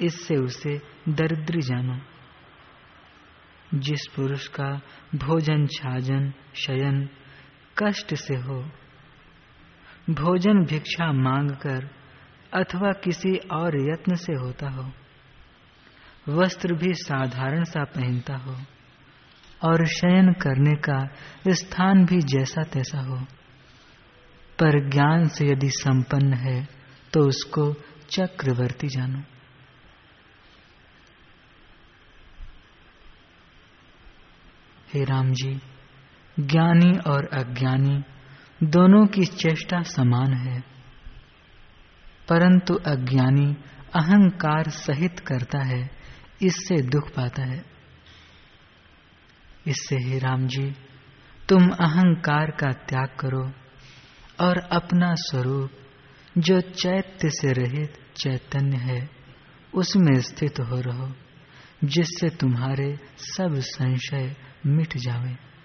इससे 0.00 0.36
उसे 0.36 0.80
दरिद्र 1.08 1.60
जानो। 1.60 2.00
जिस 3.74 4.06
पुरुष 4.16 4.48
का 4.48 4.80
भोजन 5.14 5.66
छाजन 5.66 6.32
शयन 6.54 7.08
कष्ट 7.78 8.14
से 8.14 8.36
हो 8.36 8.70
भोजन 10.10 10.64
भिक्षा 10.64 11.12
मांगकर 11.12 11.88
अथवा 12.54 12.92
किसी 12.92 13.36
और 13.36 13.76
यत्न 13.90 14.14
से 14.14 14.32
होता 14.32 14.68
हो। 14.70 14.92
वस्त्र 16.28 16.74
भी 16.74 16.94
साधारण 16.94 17.64
सा 17.64 17.84
पहनता 17.84 18.36
हो 18.36 18.56
और 19.62 19.86
शयन 19.86 20.32
करने 20.32 20.74
का 20.74 21.08
स्थान 21.48 22.04
भी 22.04 22.20
जैसा 22.20 22.62
तैसा 22.62 23.00
हो। 23.00 23.16
पर 24.58 24.90
ज्ञान 24.90 25.28
से 25.28 25.46
यदि 25.46 25.70
संपन्न 25.70 26.34
है 26.34 26.68
तो 27.12 27.20
उसको 27.20 27.72
चक्रवर्ती 28.10 28.88
जानो। 28.88 29.22
हे 34.94 35.04
राम 35.04 35.32
जी, 35.32 35.60
ज्ञानी 36.40 36.98
और 37.10 37.26
अज्ञानी 37.26 38.02
दोनों 38.62 39.06
की 39.06 39.24
चेष्टा 39.24 39.82
समान 39.82 40.34
है, 40.34 40.60
परंतु 42.28 42.74
अज्ञानी 42.74 43.56
अहंकार 43.94 44.70
सहित 44.70 45.20
करता 45.20 45.66
है, 45.66 45.90
इससे 46.42 46.82
दुख 46.82 47.10
पाता 47.10 47.42
है। 47.42 47.64
इससे 49.66 49.96
हे 49.96 50.18
राम 50.18 50.46
जी, 50.46 50.74
तुम 51.48 51.68
अहंकार 51.68 52.50
का 52.50 52.72
त्याग 52.72 53.08
करो 53.20 53.52
और 54.40 54.58
अपना 54.58 55.14
स्वरूप, 55.14 55.70
जो 56.38 56.60
चैत्य 56.60 57.30
से 57.30 57.52
रहित 57.52 57.94
चैतन्य 58.16 58.76
है, 58.76 59.10
उसमें 59.74 60.20
स्थित 60.20 60.60
हो 60.60 60.80
रहो, 60.80 61.12
जिससे 61.84 62.28
तुम्हारे 62.28 62.98
सब 63.18 63.54
संशय 63.54 64.36
मिट 64.66 64.96
जावे। 64.96 65.55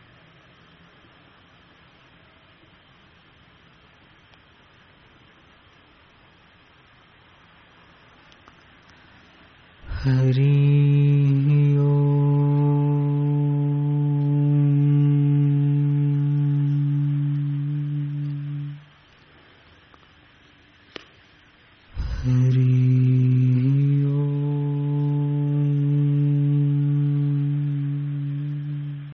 हरी 10.04 10.71